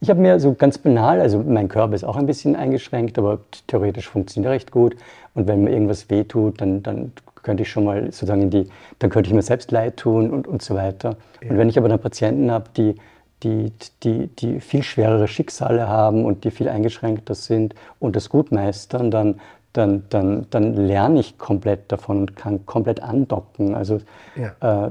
[0.00, 3.38] Ich habe mir so ganz banal, also mein Körper ist auch ein bisschen eingeschränkt, aber
[3.68, 4.96] theoretisch funktioniert er recht gut.
[5.34, 8.66] Und wenn mir irgendwas wehtut, dann, dann könnte ich schon mal sozusagen in die,
[8.98, 11.16] dann könnte ich mir selbst leid tun und, und so weiter.
[11.40, 11.50] Ja.
[11.50, 12.96] Und wenn ich aber dann Patienten habe, die,
[13.42, 13.72] die,
[14.02, 19.10] die, die viel schwerere Schicksale haben und die viel eingeschränkter sind und das gut meistern,
[19.10, 19.40] dann,
[19.72, 23.74] dann, dann, dann lerne ich komplett davon und kann komplett andocken.
[23.74, 24.00] Also,
[24.36, 24.86] ja.
[24.86, 24.90] äh,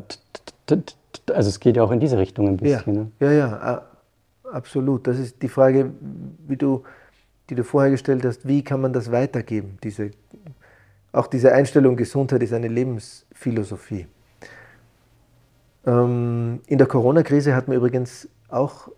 [1.33, 2.95] also es geht ja auch in diese Richtung ein bisschen.
[2.95, 3.11] Ja, ne?
[3.19, 3.81] ja, ja,
[4.51, 5.07] absolut.
[5.07, 5.91] Das ist die Frage,
[6.47, 6.83] wie du,
[7.49, 10.11] die du vorher gestellt hast, wie kann man das weitergeben, diese
[11.13, 14.07] auch diese Einstellung, Gesundheit ist eine Lebensphilosophie.
[15.85, 18.89] Ähm, in der Corona-Krise hat mir übrigens auch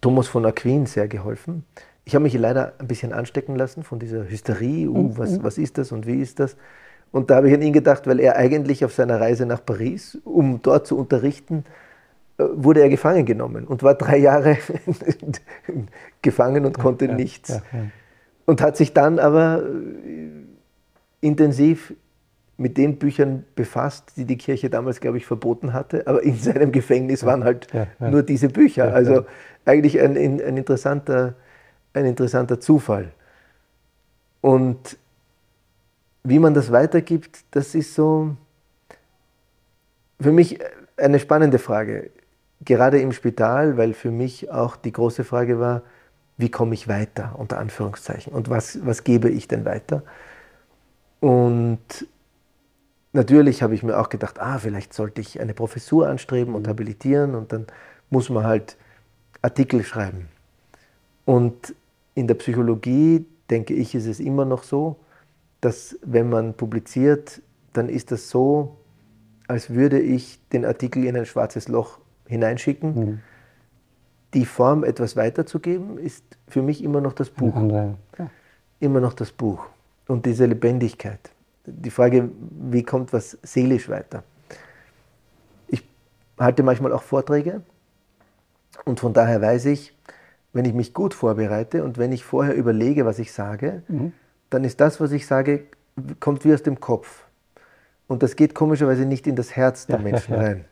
[0.00, 1.64] Thomas von Aquin sehr geholfen.
[2.08, 5.42] Ich habe mich leider ein bisschen anstecken lassen von dieser Hysterie, uh, was, mhm.
[5.42, 6.56] was ist das und wie ist das?
[7.12, 10.16] Und da habe ich an ihn gedacht, weil er eigentlich auf seiner Reise nach Paris,
[10.24, 11.66] um dort zu unterrichten,
[12.38, 14.56] äh, wurde er gefangen genommen und war drei Jahre
[16.22, 17.50] gefangen und konnte ja, nichts.
[17.50, 17.80] Ja, ja,
[18.46, 19.64] und hat sich dann aber
[21.20, 21.92] intensiv
[22.56, 26.06] mit den Büchern befasst, die die Kirche damals, glaube ich, verboten hatte.
[26.06, 27.68] Aber in seinem Gefängnis waren halt
[28.00, 28.94] nur diese Bücher.
[28.94, 29.26] Also
[29.66, 31.34] eigentlich ein, ein, interessanter,
[31.98, 33.12] ein interessanter Zufall.
[34.40, 34.96] Und
[36.24, 38.36] wie man das weitergibt, das ist so
[40.20, 40.58] für mich
[40.96, 42.10] eine spannende Frage.
[42.60, 45.82] Gerade im Spital, weil für mich auch die große Frage war,
[46.36, 50.02] wie komme ich weiter, unter Anführungszeichen, und was, was gebe ich denn weiter?
[51.20, 52.06] Und
[53.12, 57.34] natürlich habe ich mir auch gedacht, ah, vielleicht sollte ich eine Professur anstreben und habilitieren
[57.34, 57.66] und dann
[58.10, 58.76] muss man halt
[59.42, 60.28] Artikel schreiben.
[61.24, 61.74] Und
[62.18, 64.96] in der Psychologie, denke ich, ist es immer noch so,
[65.60, 67.40] dass wenn man publiziert,
[67.72, 68.76] dann ist das so,
[69.46, 72.94] als würde ich den Artikel in ein schwarzes Loch hineinschicken.
[72.94, 73.20] Mhm.
[74.34, 77.54] Die Form, etwas weiterzugeben, ist für mich immer noch das Buch.
[77.70, 77.94] Ja.
[78.80, 79.64] Immer noch das Buch
[80.08, 81.30] und diese Lebendigkeit.
[81.66, 82.30] Die Frage,
[82.70, 84.24] wie kommt was seelisch weiter?
[85.68, 85.84] Ich
[86.36, 87.62] halte manchmal auch Vorträge
[88.84, 89.94] und von daher weiß ich,
[90.58, 94.12] wenn ich mich gut vorbereite und wenn ich vorher überlege, was ich sage, mhm.
[94.50, 95.66] dann ist das, was ich sage,
[96.18, 97.26] kommt wie aus dem Kopf.
[98.08, 100.48] Und das geht komischerweise nicht in das Herz der ja, Menschen ja, ja.
[100.48, 100.64] rein.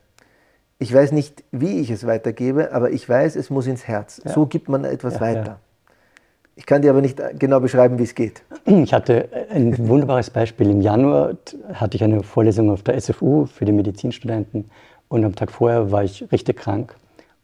[0.77, 4.21] Ich weiß nicht, wie ich es weitergebe, aber ich weiß, es muss ins Herz.
[4.25, 5.61] So gibt man etwas weiter.
[6.57, 8.43] Ich kann dir aber nicht genau beschreiben, wie es geht.
[8.65, 10.69] Ich hatte ein wunderbares Beispiel.
[10.69, 11.37] Im Januar
[11.73, 14.69] hatte ich eine Vorlesung auf der SFU für die Medizinstudenten
[15.07, 16.93] und am Tag vorher war ich richtig krank.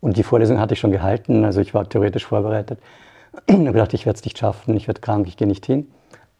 [0.04, 2.78] Und die Vorlesung hatte ich schon gehalten, also ich war theoretisch vorbereitet.
[3.48, 5.88] Und habe gedacht, ich werde es nicht schaffen, ich werde krank, ich gehe nicht hin.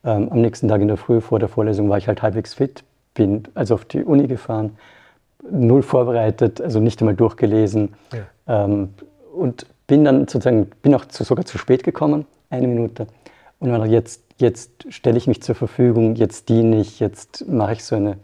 [0.04, 2.84] Ähm, am nächsten Tag in der Früh vor der Vorlesung war ich halt halbwegs fit,
[3.14, 4.78] bin also auf die Uni gefahren,
[5.50, 7.94] null vorbereitet, also nicht einmal durchgelesen.
[8.12, 8.66] Ja.
[8.66, 8.90] Ähm,
[9.34, 13.08] und bin dann sozusagen, bin auch zu, sogar zu spät gekommen eine Minute.
[13.60, 17.86] Und dann jetzt, jetzt stelle ich mich zur Verfügung, jetzt diene ich, jetzt mache ich
[17.86, 18.18] so eine,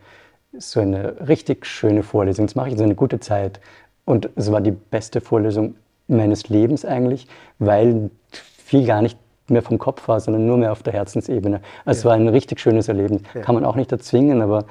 [0.58, 3.62] so eine richtig schöne Vorlesung, jetzt mache ich so eine gute Zeit.
[4.10, 5.76] Und es war die beste Vorlesung
[6.08, 7.28] meines Lebens eigentlich,
[7.60, 9.20] weil viel gar nicht
[9.50, 11.62] mehr vom Kopf war, sondern nur mehr auf der Herzensebene.
[11.86, 12.00] Also ja.
[12.00, 13.22] es war ein richtig schönes Erleben.
[13.36, 13.42] Ja.
[13.42, 14.66] Kann man auch nicht erzwingen, aber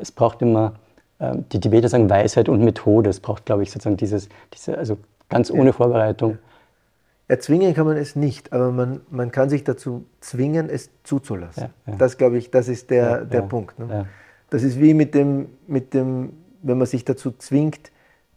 [0.00, 0.72] es braucht immer,
[1.20, 3.10] äh, die Tibeter sagen Weisheit und Methode.
[3.10, 6.38] Es braucht, glaube ich, sozusagen dieses, diese, also ganz ohne Vorbereitung.
[7.28, 11.68] Erzwingen kann man es nicht, aber man, man kann sich dazu zwingen, es zuzulassen.
[11.86, 11.96] Ja, ja.
[11.96, 13.78] Das, glaube ich, das ist der, ja, der Punkt.
[13.78, 14.08] Ne?
[14.50, 16.32] Das ist wie mit dem, mit dem,
[16.62, 17.92] wenn man sich dazu zwingt,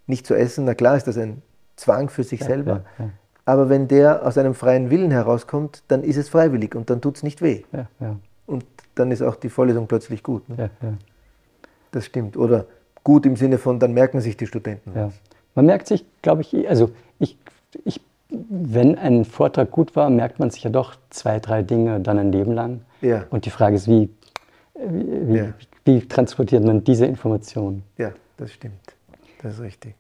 [0.07, 0.65] nicht zu essen.
[0.65, 1.41] Na klar ist das ein
[1.75, 2.83] Zwang für sich selber.
[3.45, 7.17] Aber wenn der aus einem freien Willen herauskommt, dann ist es freiwillig und dann tut
[7.17, 7.63] es nicht weh.
[8.45, 8.65] Und
[8.95, 10.47] dann ist auch die Vorlesung plötzlich gut.
[10.49, 10.69] Ne?
[11.91, 12.35] Das stimmt.
[12.35, 12.65] Oder
[13.03, 15.11] gut im Sinne von, dann merken sich die Studenten.
[15.55, 17.37] Man merkt sich, glaube ich, also ich,
[17.85, 22.19] ich wenn ein Vortrag gut war, merkt man sich ja doch zwei, drei Dinge dann
[22.19, 22.81] ein Leben lang.
[23.01, 23.25] Ja.
[23.29, 24.09] Und die Frage ist, wie,
[24.75, 25.53] wie, ja.
[25.85, 27.83] wie, transportiert man diese Informationen?
[27.97, 28.86] Ja, das stimmt.
[29.41, 29.95] Das ist richtig.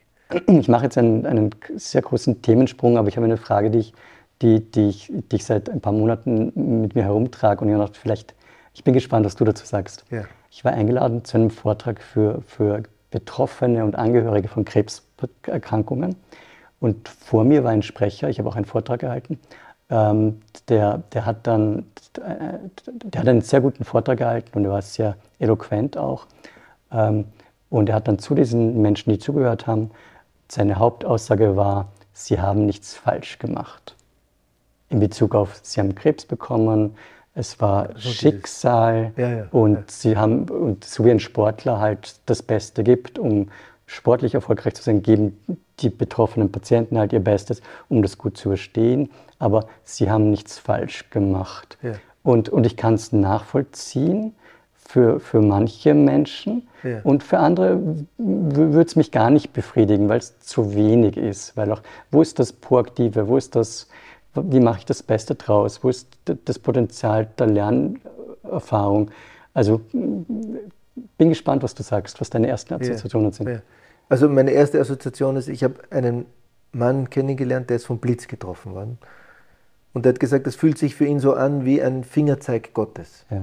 [0.47, 3.93] Ich mache jetzt einen, einen sehr großen Themensprung, aber ich habe eine Frage, die ich,
[4.41, 7.99] die, die ich, die ich seit ein paar Monaten mit mir herumtrage und ich dachte,
[7.99, 8.35] vielleicht,
[8.73, 10.05] Ich bin gespannt, was du dazu sagst.
[10.11, 10.25] Ja.
[10.51, 16.15] Ich war eingeladen zu einem Vortrag für, für Betroffene und Angehörige von Krebserkrankungen.
[16.79, 19.39] Und vor mir war ein Sprecher, ich habe auch einen Vortrag gehalten,
[19.89, 24.81] ähm, der, der, hat dann, der hat einen sehr guten Vortrag gehalten und er war
[24.81, 26.27] sehr eloquent auch.
[26.91, 27.25] Ähm,
[27.69, 29.91] und er hat dann zu diesen Menschen, die zugehört haben,
[30.49, 33.95] seine Hauptaussage war, sie haben nichts falsch gemacht.
[34.89, 36.95] In Bezug auf, sie haben Krebs bekommen,
[37.33, 39.83] es war so Schicksal ja, ja, und ja.
[39.87, 43.49] sie haben, und so wie ein Sportler halt das Beste gibt, um
[43.85, 45.37] sportlich erfolgreich zu sein, geben
[45.79, 49.11] die betroffenen Patienten halt ihr Bestes, um das gut zu überstehen.
[49.37, 51.77] Aber sie haben nichts falsch gemacht.
[52.23, 54.33] Und, und ich kann es nachvollziehen
[54.87, 56.67] für, für manche Menschen.
[56.81, 57.01] Ja.
[57.03, 57.79] Und für andere
[58.17, 61.57] würde es mich gar nicht befriedigen, weil es zu wenig ist.
[61.57, 63.27] Weil auch, wo ist das Proaktive?
[63.27, 63.89] Wo ist das,
[64.33, 65.83] wie mache ich das Beste draus?
[65.83, 66.07] Wo ist
[66.45, 69.11] das Potenzial der Lernerfahrung?
[69.53, 73.49] Also bin gespannt, was du sagst, was deine ersten Assoziationen sind.
[73.49, 73.61] Ja.
[74.07, 76.25] Also meine erste Assoziation ist, ich habe einen
[76.71, 78.99] Mann kennengelernt, der ist vom Blitz getroffen worden.
[79.93, 83.25] Und er hat gesagt, das fühlt sich für ihn so an wie ein Fingerzeig Gottes.
[83.29, 83.41] Ja.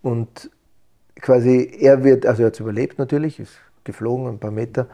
[0.00, 0.50] Und
[1.20, 4.86] quasi, er wird, also er hat es überlebt natürlich, ist geflogen ein paar Meter.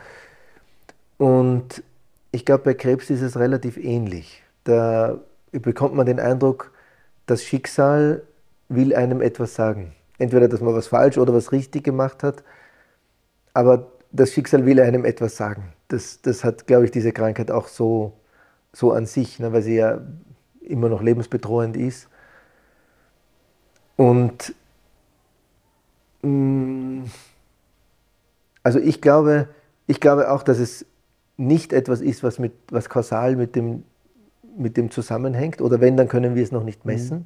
[1.18, 1.82] Und
[2.32, 4.42] ich glaube, bei Krebs ist es relativ ähnlich.
[4.64, 5.20] Da
[5.52, 6.72] bekommt man den Eindruck,
[7.26, 8.22] das Schicksal
[8.68, 9.94] will einem etwas sagen.
[10.18, 12.42] Entweder, dass man was falsch oder was richtig gemacht hat,
[13.52, 15.72] aber das Schicksal will einem etwas sagen.
[15.88, 18.12] Das, das hat, glaube ich, diese Krankheit auch so,
[18.72, 20.00] so an sich, ne, weil sie ja
[20.60, 22.08] immer noch lebensbedrohend ist.
[23.96, 24.54] Und
[28.62, 29.48] also ich glaube,
[29.86, 30.86] ich glaube auch, dass es
[31.36, 33.84] nicht etwas ist, was, mit, was kausal mit dem,
[34.56, 35.60] mit dem zusammenhängt.
[35.60, 37.18] Oder wenn, dann können wir es noch nicht messen.
[37.18, 37.24] Mhm.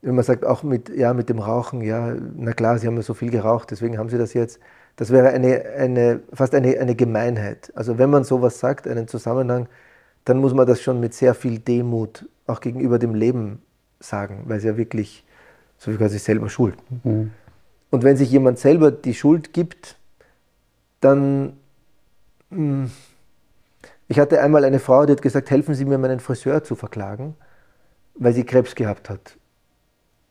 [0.00, 3.02] Wenn man sagt, auch mit, ja, mit dem Rauchen, ja, na klar, Sie haben ja
[3.02, 4.60] so viel geraucht, deswegen haben Sie das jetzt.
[4.96, 7.72] Das wäre eine, eine, fast eine, eine Gemeinheit.
[7.74, 9.68] Also wenn man sowas sagt, einen Zusammenhang,
[10.24, 13.62] dann muss man das schon mit sehr viel Demut auch gegenüber dem Leben
[14.00, 15.24] sagen, weil es ja wirklich
[15.78, 16.76] so wie quasi selber schuld.
[17.04, 17.30] Mhm.
[17.90, 19.96] Und wenn sich jemand selber die Schuld gibt,
[21.00, 21.54] dann...
[22.50, 22.90] Mh, hm,
[24.10, 27.34] ich hatte einmal eine Frau, die hat gesagt, helfen Sie mir, meinen Friseur zu verklagen,
[28.14, 29.36] weil sie Krebs gehabt hat.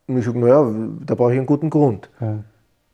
[0.07, 2.09] Und ich habe gesagt, naja, da brauche ich einen guten Grund.
[2.19, 2.39] Ja.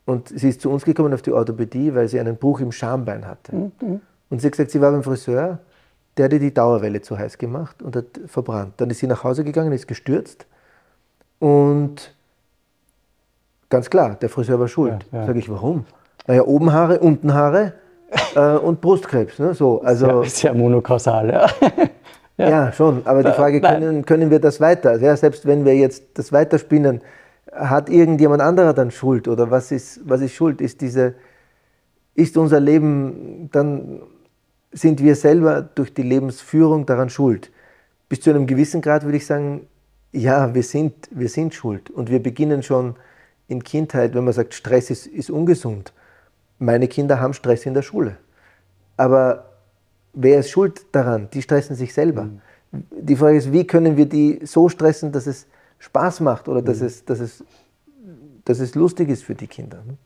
[0.04, 3.26] Und sie ist zu uns gekommen auf die Orthopädie, weil sie einen Bruch im Schambein
[3.26, 3.56] hatte.
[3.56, 4.00] Mhm.
[4.28, 5.60] Und sie hat gesagt, sie war beim Friseur,
[6.16, 8.74] der hatte die Dauerwelle zu heiß gemacht und hat verbrannt.
[8.76, 10.46] Dann ist sie nach Hause gegangen, ist gestürzt
[11.38, 12.13] und
[13.74, 15.04] ganz klar, der Friseur war schuld.
[15.10, 15.26] Ja, ja.
[15.26, 15.84] Sage ich, warum?
[16.28, 17.72] Naja, oben Haare, unten Haare
[18.36, 19.40] äh, und Brustkrebs.
[19.40, 19.52] Ne?
[19.54, 21.50] So, also, Sehr, sehr monokausal, ja.
[22.38, 22.48] ja.
[22.48, 23.02] ja, schon.
[23.04, 24.90] Aber die Frage, können, können wir das weiter?
[24.90, 27.00] Also, ja, selbst wenn wir jetzt das weiterspinnen,
[27.52, 29.26] hat irgendjemand anderer dann Schuld?
[29.26, 30.60] Oder was ist, was ist Schuld?
[30.60, 31.14] Ist, diese,
[32.14, 34.02] ist unser Leben, dann
[34.70, 37.50] sind wir selber durch die Lebensführung daran schuld.
[38.08, 39.66] Bis zu einem gewissen Grad würde ich sagen,
[40.12, 41.90] ja, wir sind, wir sind schuld.
[41.90, 42.94] Und wir beginnen schon
[43.54, 45.92] in Kindheit, wenn man sagt, Stress ist, ist ungesund.
[46.58, 48.16] Meine Kinder haben Stress in der Schule.
[48.96, 49.50] Aber
[50.12, 51.28] wer ist schuld daran?
[51.32, 52.24] Die stressen sich selber.
[52.24, 52.40] Mhm.
[52.90, 55.46] Die Frage ist, wie können wir die so stressen, dass es
[55.78, 56.86] Spaß macht oder dass, mhm.
[56.86, 57.44] es, dass, es,
[58.44, 59.82] dass es lustig ist für die Kinder.
[59.86, 59.96] Ne?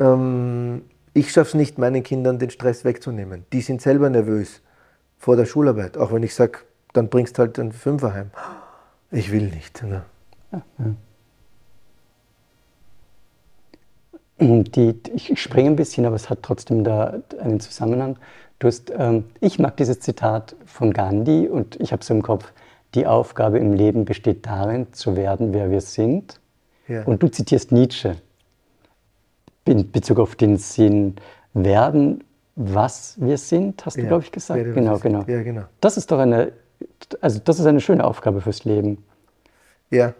[0.00, 3.44] Ähm, ich schaffe es nicht, meinen Kindern den Stress wegzunehmen.
[3.52, 4.62] Die sind selber nervös
[5.18, 5.96] vor der Schularbeit.
[5.96, 6.58] Auch wenn ich sage,
[6.92, 8.30] dann bringst halt einen Fünfer heim.
[9.10, 9.82] Ich will nicht.
[9.82, 10.02] Ne?
[10.50, 10.84] Ja, ja.
[14.44, 18.18] Die, ich springe ein bisschen, aber es hat trotzdem da einen Zusammenhang.
[18.58, 22.52] Du hast, ähm, ich mag dieses Zitat von Gandhi und ich habe so im Kopf,
[22.94, 26.40] die Aufgabe im Leben besteht darin, zu werden, wer wir sind.
[26.88, 27.04] Ja.
[27.04, 28.16] Und du zitierst Nietzsche
[29.64, 31.16] in Bezug auf den Sinn,
[31.54, 32.22] werden,
[32.56, 34.58] was wir sind, hast du, Ja, glaube ich, gesagt.
[34.58, 35.24] werde, Genau, genau.
[35.26, 35.62] Ja, genau.
[35.80, 36.52] Das ist doch eine,
[37.20, 39.02] also das ist eine schöne Aufgabe fürs Leben.
[39.90, 40.14] Ja,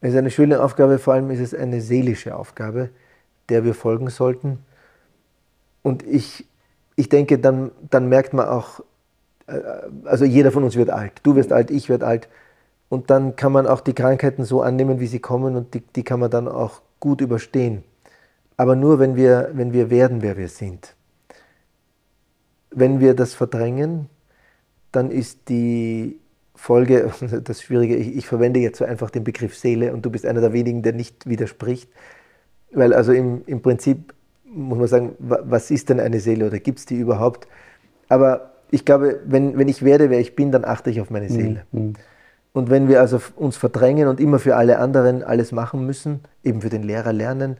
[0.00, 2.90] es ist eine schöne Aufgabe, vor allem ist es eine seelische Aufgabe,
[3.48, 4.58] der wir folgen sollten.
[5.82, 6.46] Und ich,
[6.96, 8.80] ich denke, dann, dann merkt man auch,
[9.46, 9.60] äh,
[10.04, 11.20] also jeder von uns wird alt.
[11.22, 12.28] Du wirst alt, ich werde alt.
[12.88, 16.04] Und dann kann man auch die Krankheiten so annehmen, wie sie kommen und die, die
[16.04, 17.82] kann man dann auch gut überstehen.
[18.56, 20.94] Aber nur, wenn wir, wenn wir werden, wer wir sind.
[22.70, 24.08] Wenn wir das verdrängen,
[24.92, 26.20] dann ist die
[26.54, 27.12] Folge,
[27.44, 30.40] das Schwierige, ich, ich verwende jetzt so einfach den Begriff Seele und du bist einer
[30.40, 31.90] der wenigen, der nicht widerspricht.
[32.74, 34.12] Weil also im, im Prinzip
[34.44, 37.48] muss man sagen, was ist denn eine Seele oder gibt es die überhaupt?
[38.08, 41.28] Aber ich glaube, wenn, wenn ich werde, wer ich bin, dann achte ich auf meine
[41.28, 41.64] Seele.
[41.72, 41.94] Mhm.
[42.52, 46.60] Und wenn wir also uns verdrängen und immer für alle anderen alles machen müssen, eben
[46.60, 47.56] für den Lehrer lernen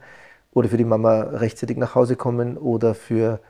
[0.53, 3.41] oder für die Mama rechtzeitig nach Hause kommen oder für,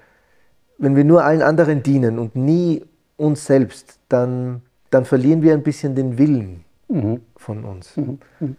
[0.80, 2.84] wenn wir nur allen anderen dienen und nie
[3.18, 7.22] uns selbst, dann, dann verlieren wir ein bisschen den Willen mhm.
[7.38, 8.20] von uns mhm.
[8.40, 8.56] Mhm.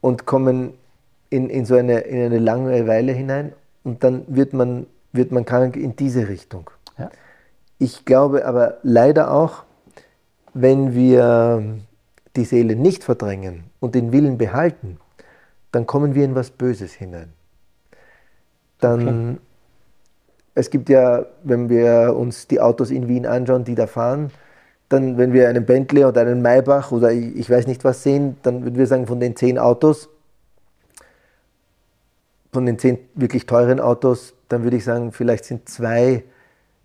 [0.00, 0.72] und kommen
[1.34, 5.76] in, in so eine, in eine Langeweile hinein und dann wird man, wird man krank
[5.76, 6.70] in diese Richtung.
[6.96, 7.10] Ja.
[7.78, 9.64] Ich glaube aber leider auch,
[10.54, 11.62] wenn wir
[12.36, 14.98] die Seele nicht verdrängen und den Willen behalten,
[15.72, 17.32] dann kommen wir in was Böses hinein.
[18.78, 19.38] Dann, okay.
[20.54, 24.30] es gibt ja, wenn wir uns die Autos in Wien anschauen, die da fahren,
[24.88, 28.36] dann, wenn wir einen Bentley oder einen Maybach oder ich, ich weiß nicht was sehen,
[28.42, 30.08] dann würden wir sagen, von den zehn Autos,
[32.54, 36.24] von den zehn wirklich teuren Autos, dann würde ich sagen, vielleicht sind zwei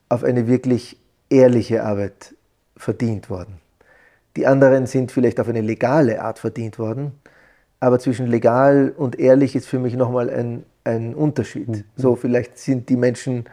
[0.09, 0.97] auf eine wirklich
[1.29, 2.35] ehrliche Arbeit
[2.75, 3.59] verdient worden.
[4.35, 7.13] Die anderen sind vielleicht auf eine legale Art verdient worden,
[7.79, 11.69] aber zwischen legal und ehrlich ist für mich nochmal ein, ein Unterschied.
[11.69, 11.83] Mhm.
[11.95, 13.45] So, vielleicht sind die Menschen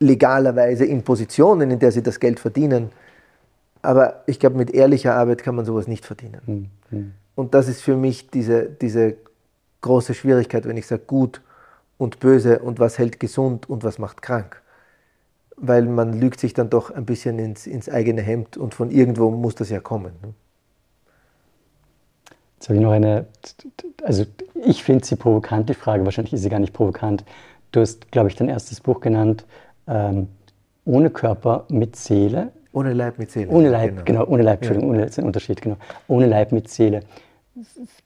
[0.00, 2.90] legalerweise in Positionen, in der sie das Geld verdienen,
[3.82, 6.70] aber ich glaube, mit ehrlicher Arbeit kann man sowas nicht verdienen.
[6.90, 7.12] Mhm.
[7.36, 9.16] Und das ist für mich diese, diese
[9.80, 11.42] große Schwierigkeit, wenn ich sage gut
[11.96, 14.62] und böse und was hält gesund und was macht krank
[15.60, 19.30] weil man lügt sich dann doch ein bisschen ins, ins eigene Hemd und von irgendwo
[19.30, 20.12] muss das ja kommen.
[20.22, 20.34] Ne?
[22.56, 23.26] Jetzt habe ich noch eine,
[24.02, 27.24] also ich finde sie provokant, die Frage, wahrscheinlich ist sie gar nicht provokant.
[27.70, 29.44] Du hast, glaube ich, dein erstes Buch genannt,
[29.86, 30.28] ähm,
[30.84, 32.52] ohne Körper mit Seele.
[32.72, 33.50] Ohne Leib mit Seele.
[33.50, 34.96] Ohne Leib, genau, genau ohne Leib, Entschuldigung, ja.
[34.96, 35.76] ohne, ist ein Unterschied, genau.
[36.08, 37.00] Ohne Leib mit Seele.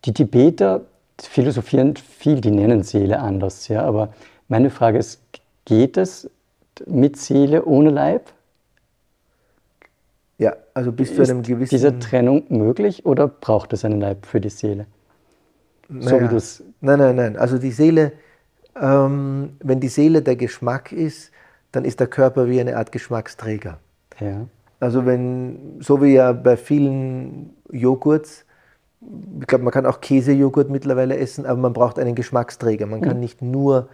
[0.05, 0.83] Die Tibeter
[1.20, 4.12] philosophieren viel, die nennen Seele anders, ja, aber
[4.48, 5.20] meine Frage ist,
[5.64, 6.31] geht es
[6.87, 8.33] mit Seele ohne Leib?
[10.38, 11.62] Ja, also bis zu einem gewissen.
[11.62, 14.87] Ist diese Trennung möglich oder braucht es einen Leib für die Seele?
[15.88, 17.37] Naja, so nein, nein, nein.
[17.37, 18.12] Also die Seele,
[18.81, 21.31] ähm, wenn die Seele der Geschmack ist,
[21.70, 23.79] dann ist der Körper wie eine Art Geschmacksträger.
[24.20, 24.46] Ja.
[24.81, 28.44] Also wenn, so wie ja bei vielen Joghurts,
[29.41, 32.87] ich glaube, man kann auch Käsejoghurt mittlerweile essen, aber man braucht einen Geschmacksträger.
[32.87, 33.21] Man kann mhm.
[33.21, 33.88] nicht nur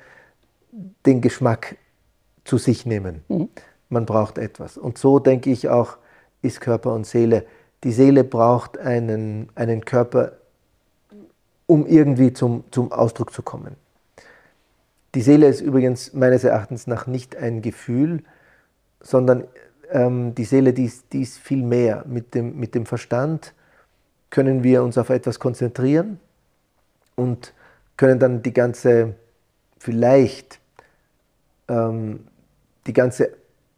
[1.06, 1.76] den Geschmack
[2.44, 3.22] zu sich nehmen.
[3.28, 3.48] Mhm.
[3.88, 4.76] Man braucht etwas.
[4.76, 5.96] Und so denke ich auch,
[6.42, 7.44] ist Körper und Seele.
[7.84, 10.32] Die Seele braucht einen, einen Körper,
[11.66, 13.76] um irgendwie zum, zum Ausdruck zu kommen.
[15.14, 18.22] Die Seele ist übrigens meines Erachtens nach nicht ein Gefühl,
[19.00, 19.44] sondern
[19.90, 22.04] ähm, die Seele, die ist, die ist viel mehr.
[22.06, 23.54] Mit dem, mit dem Verstand
[24.30, 26.20] können wir uns auf etwas konzentrieren
[27.16, 27.52] und
[27.96, 29.14] können dann die ganze,
[29.78, 30.60] vielleicht
[31.68, 32.26] ähm,
[32.86, 33.30] die ganze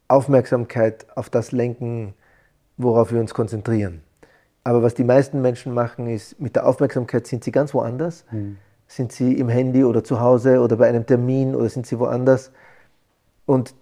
[0.09, 2.15] Aufmerksamkeit auf das lenken,
[2.77, 4.03] worauf wir uns konzentrieren.
[4.65, 8.25] Aber was die meisten Menschen machen, ist, mit der Aufmerksamkeit sind sie ganz woanders.
[8.31, 8.59] Mhm.
[8.87, 12.51] Sind sie im Handy oder zu Hause oder bei einem Termin oder sind sie woanders.
[13.47, 13.75] Und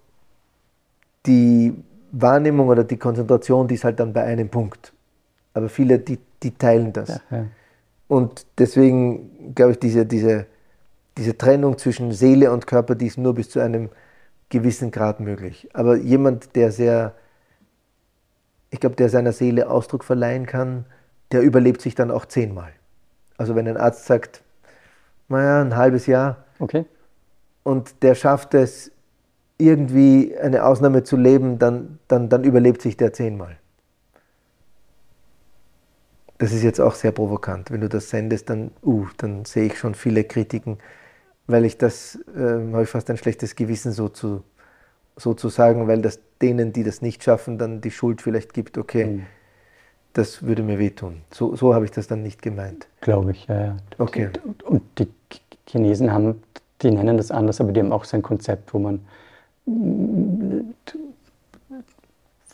[1.25, 1.73] die
[2.11, 4.93] Wahrnehmung oder die Konzentration, die ist halt dann bei einem Punkt.
[5.53, 7.09] Aber viele, die, die teilen das.
[7.09, 7.45] Ja, ja.
[8.07, 10.47] Und deswegen glaube ich, diese, diese,
[11.17, 13.89] diese Trennung zwischen Seele und Körper, die ist nur bis zu einem
[14.49, 15.69] gewissen Grad möglich.
[15.73, 17.13] Aber jemand, der sehr,
[18.71, 20.85] ich glaube, der seiner Seele Ausdruck verleihen kann,
[21.31, 22.71] der überlebt sich dann auch zehnmal.
[23.37, 24.41] Also wenn ein Arzt sagt,
[25.27, 26.85] naja, ein halbes Jahr, okay.
[27.63, 28.91] und der schafft es,
[29.59, 33.57] irgendwie eine Ausnahme zu leben, dann, dann, dann überlebt sich der zehnmal.
[36.39, 37.69] Das ist jetzt auch sehr provokant.
[37.69, 40.79] Wenn du das sendest, dann, uh, dann sehe ich schon viele Kritiken
[41.49, 44.43] weil ich das, äh, habe ich fast ein schlechtes Gewissen so zu,
[45.17, 48.77] so zu sagen, weil das denen, die das nicht schaffen, dann die Schuld vielleicht gibt,
[48.77, 49.25] okay, mhm.
[50.13, 51.21] das würde mir wehtun.
[51.31, 52.87] So, so habe ich das dann nicht gemeint.
[53.01, 53.77] Glaube ich, ja, ja.
[53.97, 54.29] Okay.
[54.63, 55.07] Und die
[55.67, 56.41] Chinesen haben,
[56.81, 59.01] die nennen das anders, aber die haben auch so ein Konzept, wo man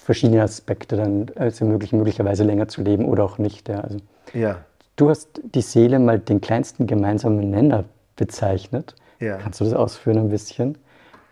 [0.05, 3.67] verschiedene Aspekte dann als ermöglich, möglicherweise länger zu leben oder auch nicht.
[3.67, 3.79] Ja.
[3.79, 3.97] Also,
[4.33, 4.59] ja.
[4.97, 7.85] Du hast die Seele mal den kleinsten gemeinsamen Nenner
[8.15, 8.93] bezeichnet.
[9.19, 9.37] Ja.
[9.37, 10.77] Kannst du das ausführen ein bisschen?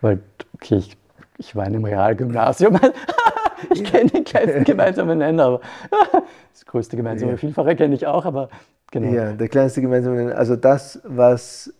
[0.01, 0.19] Weil,
[0.55, 0.97] okay, ich,
[1.37, 2.79] ich war in einem Realgymnasium.
[3.71, 5.61] ich kenne den kleinsten gemeinsamen Nenner, aber
[6.51, 7.37] das größte gemeinsame ja.
[7.37, 8.49] Vielfache kenne ich auch, aber
[8.89, 9.13] genau.
[9.13, 11.71] Ja, der kleinste gemeinsame Nenner, also das, was,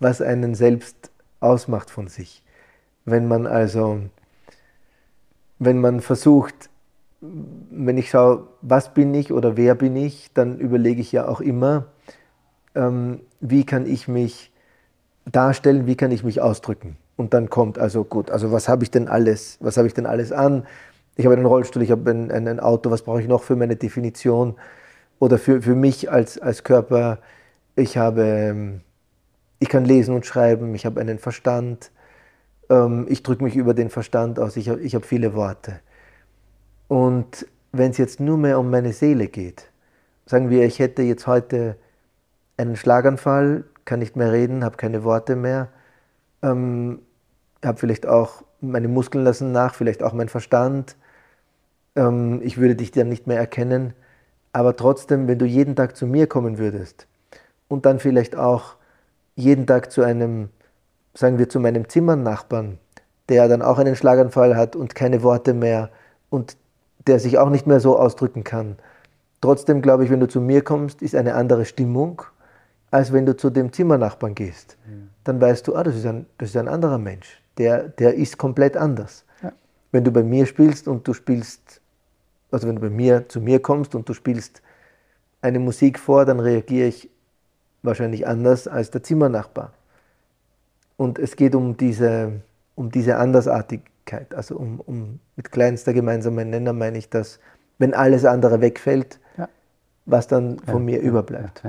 [0.00, 2.42] was einen selbst ausmacht von sich.
[3.04, 4.00] Wenn man also,
[5.60, 6.68] wenn man versucht,
[7.20, 11.40] wenn ich schaue, was bin ich oder wer bin ich, dann überlege ich ja auch
[11.40, 11.86] immer,
[12.74, 14.50] ähm, wie kann ich mich
[15.30, 16.96] darstellen, wie kann ich mich ausdrücken.
[17.16, 20.06] Und dann kommt also gut, also was habe ich denn alles, was habe ich denn
[20.06, 20.64] alles an?
[21.20, 23.76] ich habe einen Rollstuhl, ich habe ein, ein, Auto, was brauche ich noch für meine
[23.76, 24.56] Definition
[25.18, 27.18] oder für, für mich als, als Körper?
[27.76, 28.80] Ich habe, ähm,
[29.58, 31.90] ich kann lesen und schreiben, ich habe einen Verstand,
[32.70, 35.80] ähm, ich drücke mich über den Verstand aus, ich habe ich hab viele Worte.
[36.88, 39.70] Und wenn es jetzt nur mehr um meine Seele geht,
[40.26, 41.76] sagen wir, ich hätte jetzt heute
[42.56, 45.68] einen Schlaganfall, kann nicht mehr reden, habe keine Worte mehr,
[46.42, 47.00] ähm,
[47.64, 50.96] habe vielleicht auch meine Muskeln lassen nach, vielleicht auch mein Verstand.
[51.96, 53.94] Ähm, ich würde dich dann nicht mehr erkennen.
[54.52, 57.06] Aber trotzdem, wenn du jeden Tag zu mir kommen würdest
[57.68, 58.76] und dann vielleicht auch
[59.36, 60.50] jeden Tag zu einem,
[61.14, 62.78] sagen wir, zu meinem Zimmernachbarn,
[63.28, 65.90] der dann auch einen Schlaganfall hat und keine Worte mehr
[66.30, 66.56] und
[67.06, 68.76] der sich auch nicht mehr so ausdrücken kann.
[69.40, 72.22] Trotzdem glaube ich, wenn du zu mir kommst, ist eine andere Stimmung,
[72.90, 74.76] als wenn du zu dem Zimmernachbarn gehst.
[75.24, 78.38] Dann weißt du, ah, das ist ein, das ist ein anderer Mensch der, der ist
[78.38, 79.24] komplett anders.
[79.42, 79.52] Ja.
[79.92, 81.82] Wenn du bei mir spielst und du spielst,
[82.50, 84.62] also wenn du bei mir zu mir kommst und du spielst
[85.42, 87.10] eine Musik vor, dann reagiere ich
[87.82, 89.74] wahrscheinlich anders als der Zimmernachbar.
[91.00, 92.42] Und es geht um diese,
[92.74, 97.40] um diese Andersartigkeit, also um, um mit kleinster gemeinsamer Nenner meine ich dass
[97.78, 99.48] wenn alles andere wegfällt, ja.
[100.04, 101.62] was dann von ja, mir überbleibt.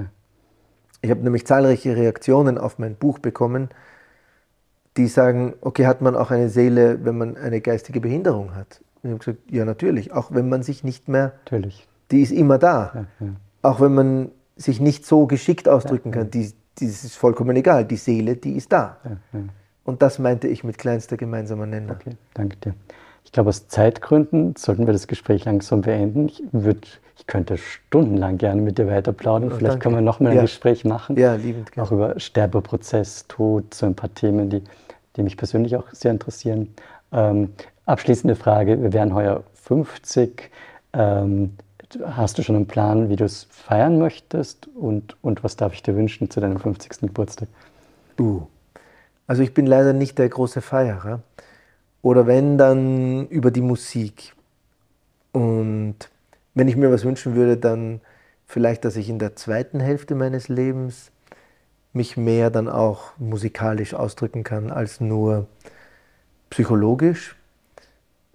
[1.02, 3.70] Ich habe nämlich zahlreiche Reaktionen auf mein Buch bekommen,
[4.98, 8.82] die sagen, okay, hat man auch eine Seele, wenn man eine geistige Behinderung hat?
[9.02, 11.88] Und ich habe gesagt, ja natürlich, auch wenn man sich nicht mehr, natürlich.
[12.12, 12.92] die ist immer da.
[12.94, 13.34] Ja, ja.
[13.62, 17.86] Auch wenn man sich nicht so geschickt ausdrücken ja, kann, die, die ist vollkommen egal,
[17.86, 18.98] die Seele, die ist da.
[19.84, 21.94] Und das meinte ich mit kleinster gemeinsamer Nenner.
[21.94, 22.76] Okay, danke dir.
[23.24, 26.28] Ich glaube, aus Zeitgründen sollten wir das Gespräch langsam beenden.
[26.28, 29.52] Ich, würd, ich könnte stundenlang gerne mit dir weiter plaudern.
[29.52, 29.84] Oh, Vielleicht danke.
[29.84, 30.42] können wir noch mal ein ja.
[30.42, 31.18] Gespräch machen.
[31.18, 31.88] Ja, liebend gerne.
[31.88, 34.64] Auch über Sterbeprozess, Tod, so ein paar Themen, die,
[35.16, 36.74] die mich persönlich auch sehr interessieren.
[37.12, 37.54] Ähm,
[37.86, 40.50] abschließende Frage: Wir wären heuer 50.
[40.94, 41.54] Ähm,
[42.04, 44.68] hast du schon einen Plan, wie du es feiern möchtest?
[44.76, 47.02] Und, und was darf ich dir wünschen zu deinem 50.
[47.02, 47.48] Geburtstag?
[48.20, 48.44] Uh.
[49.28, 51.22] Also, ich bin leider nicht der große Feierer.
[52.02, 54.34] Oder wenn, dann über die Musik.
[55.32, 55.96] Und
[56.54, 58.02] wenn ich mir was wünschen würde, dann
[58.46, 61.12] vielleicht, dass ich in der zweiten Hälfte meines Lebens
[61.94, 65.48] mich mehr dann auch musikalisch ausdrücken kann als nur
[66.50, 67.36] psychologisch.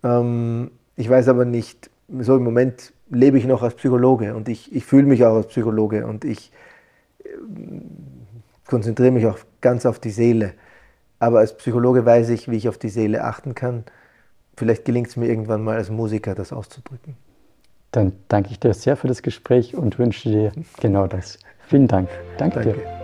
[0.03, 4.75] Ähm, ich weiß aber nicht, so im Moment lebe ich noch als Psychologe und ich,
[4.75, 6.53] ich fühle mich auch als Psychologe und ich
[7.25, 7.29] äh,
[8.67, 10.55] konzentriere mich auch ganz auf die Seele.
[11.19, 13.85] Aber als Psychologe weiß ich, wie ich auf die Seele achten kann.
[14.57, 17.17] Vielleicht gelingt es mir irgendwann mal als Musiker, das auszudrücken.
[17.93, 21.39] Dann danke ich dir sehr für das Gespräch und wünsche dir genau das.
[21.69, 22.09] Vielen Dank.
[22.39, 22.81] Danke, danke.
[22.81, 22.96] dir.